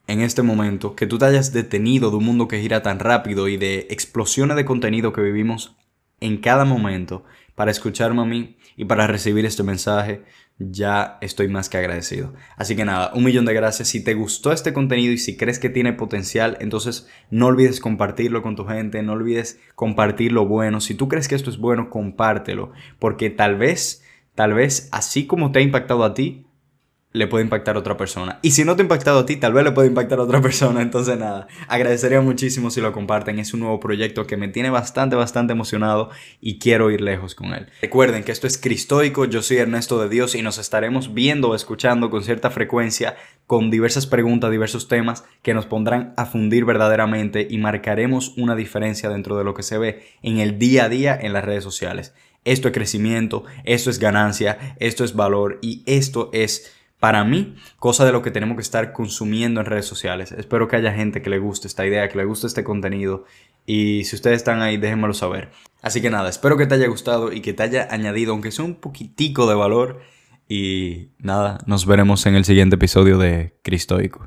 en 0.07 0.21
este 0.21 0.43
momento, 0.43 0.95
que 0.95 1.07
tú 1.07 1.19
te 1.19 1.25
hayas 1.27 1.53
detenido 1.53 2.11
de 2.11 2.17
un 2.17 2.25
mundo 2.25 2.49
que 2.49 2.61
gira 2.61 2.83
tan 2.83 2.99
rápido 2.99 3.49
y 3.49 3.57
de 3.57 3.87
explosiones 3.91 4.57
de 4.57 4.65
contenido 4.65 5.13
que 5.13 5.23
vivimos 5.23 5.77
en 6.21 6.39
cada 6.39 6.65
momento 6.65 7.25
para 7.55 7.71
escucharme 7.71 8.23
a 8.23 8.27
mí 8.27 8.57
y 8.77 8.85
para 8.85 9.07
recibir 9.07 9.47
este 9.47 9.63
mensaje, 9.63 10.25
ya 10.59 11.19
estoy 11.21 11.49
más 11.49 11.69
que 11.69 11.79
agradecido. 11.79 12.33
Así 12.57 12.77
que 12.77 12.85
nada, 12.85 13.13
un 13.15 13.25
millón 13.25 13.45
de 13.45 13.55
gracias. 13.55 13.89
Si 13.89 14.03
te 14.03 14.15
gustó 14.15 14.53
este 14.53 14.73
contenido 14.73 15.13
y 15.13 15.19
si 15.19 15.37
crees 15.37 15.59
que 15.59 15.69
tiene 15.69 15.93
potencial, 15.93 16.57
entonces 16.61 17.09
no 17.31 17.47
olvides 17.47 17.81
compartirlo 17.81 18.43
con 18.43 18.55
tu 18.57 18.65
gente, 18.65 19.03
no 19.03 19.13
olvides 19.13 19.61
compartir 19.75 20.33
lo 20.33 20.47
bueno. 20.47 20.81
Si 20.81 20.95
tú 20.95 21.09
crees 21.09 21.29
que 21.29 21.35
esto 21.35 21.51
es 21.51 21.59
bueno, 21.59 21.91
compártelo, 21.91 22.73
porque 22.99 23.31
tal 23.31 23.57
vez, 23.57 24.05
tal 24.35 24.55
vez, 24.55 24.89
así 24.93 25.27
como 25.27 25.51
te 25.51 25.59
ha 25.59 25.63
impactado 25.63 26.05
a 26.05 26.15
ti, 26.15 26.47
le 27.15 27.29
puede 27.29 27.45
impactar 27.45 27.77
a 27.77 27.79
otra 27.79 27.97
persona. 27.97 28.41
Y 28.43 28.51
si 28.51 28.65
no 28.65 28.75
te 28.75 28.83
ha 28.83 28.85
impactado 28.85 29.21
a 29.21 29.27
ti, 29.27 29.37
tal 29.37 29.53
vez 29.53 29.63
le 29.63 29.71
puede 29.71 29.87
impactar 29.87 30.19
a 30.19 30.23
otra 30.25 30.41
persona. 30.43 30.83
Entonces 30.83 31.17
nada, 31.17 31.47
agradecería 31.69 32.21
muchísimo 32.21 32.71
si 32.71 32.81
lo 32.81 32.93
comparten. 32.93 33.39
Es 33.39 33.55
un 33.55 33.61
nuevo 33.61 33.79
proyecto 33.79 34.27
que 34.27 34.37
me 34.37 34.49
tiene 34.49 34.69
bastante, 34.69 35.15
bastante 35.15 35.53
emocionado 35.53 36.11
y 36.41 36.59
quiero 36.59 36.91
ir 36.91 37.01
lejos 37.01 37.37
con 37.37 37.55
él. 37.55 37.69
Recuerden 37.81 38.25
que 38.25 38.33
esto 38.33 38.49
es 38.49 38.59
Cristoico, 38.59 39.27
yo 39.27 39.43
soy 39.43 39.59
Ernesto 39.59 40.03
de 40.03 40.09
Dios 40.09 40.35
y 40.35 40.43
nos 40.43 40.59
estaremos 40.59 41.15
viendo 41.15 41.51
o 41.51 41.55
escuchando 41.55 42.11
con 42.11 42.25
cierta 42.25 42.51
frecuencia 42.51 43.17
con 43.47 43.71
diversas 43.71 44.07
preguntas, 44.09 44.51
diversos 44.51 44.89
temas 44.89 45.25
que 45.43 45.55
nos 45.55 45.67
pondrán 45.67 46.15
a 46.17 46.27
fundir 46.27 46.65
verdaderamente 46.65 47.47
y 47.49 47.59
marcaremos 47.59 48.37
una 48.37 48.57
diferencia 48.57 49.09
dentro 49.09 49.37
de 49.39 49.45
lo 49.45 49.55
que 49.55 49.63
se 49.63 49.79
ve 49.79 50.03
en 50.23 50.39
el 50.39 50.59
día 50.59 50.87
a 50.87 50.89
día 50.89 51.17
en 51.21 51.33
las 51.33 51.45
redes 51.45 51.63
sociales. 51.63 52.13
Esto 52.45 52.69
es 52.69 52.75
crecimiento, 52.75 53.45
esto 53.65 53.89
es 53.89 54.01
ganancia, 54.01 54.77
esto 54.81 55.05
es 55.05 55.15
valor 55.15 55.59
y 55.63 55.83
esto 55.87 56.31
es 56.33 56.75
para 57.05 57.23
mí, 57.23 57.55
cosa 57.79 58.07
de 58.07 58.13
lo 58.13 58.23
que 58.23 58.31
tenemos 58.31 58.57
que 58.57 58.63
estar 58.63 58.95
consumiendo 58.95 59.61
en 59.61 59.67
redes 59.67 59.85
sociales. 59.85 60.33
Espero 60.33 60.69
que 60.69 60.77
haya 60.77 60.91
gente 60.91 61.21
que 61.21 61.29
le 61.29 61.39
guste 61.39 61.69
esta 61.69 61.85
idea, 61.85 62.09
que 62.09 62.17
le 62.17 62.25
guste 62.25 62.47
este 62.47 62.65
contenido. 62.65 63.27
Y 63.67 64.05
si 64.05 64.17
ustedes 64.17 64.39
están 64.39 64.63
ahí, 64.63 64.79
déjenmelo 64.79 65.13
saber. 65.13 65.51
Así 65.83 66.01
que 66.01 66.09
nada, 66.09 66.31
espero 66.31 66.57
que 66.57 66.65
te 66.65 66.77
haya 66.77 66.89
gustado 66.89 67.31
y 67.31 67.43
que 67.43 67.53
te 67.53 67.63
haya 67.63 67.89
añadido, 67.91 68.33
aunque 68.33 68.51
sea 68.51 68.65
un 68.65 68.77
poquitico 68.77 69.47
de 69.47 69.55
valor. 69.55 70.01
Y 70.49 71.11
nada, 71.19 71.59
nos 71.67 71.85
veremos 71.85 72.25
en 72.25 72.37
el 72.37 72.47
siguiente 72.47 72.77
episodio 72.77 73.19
de 73.19 73.55
Cristoico. 73.63 74.23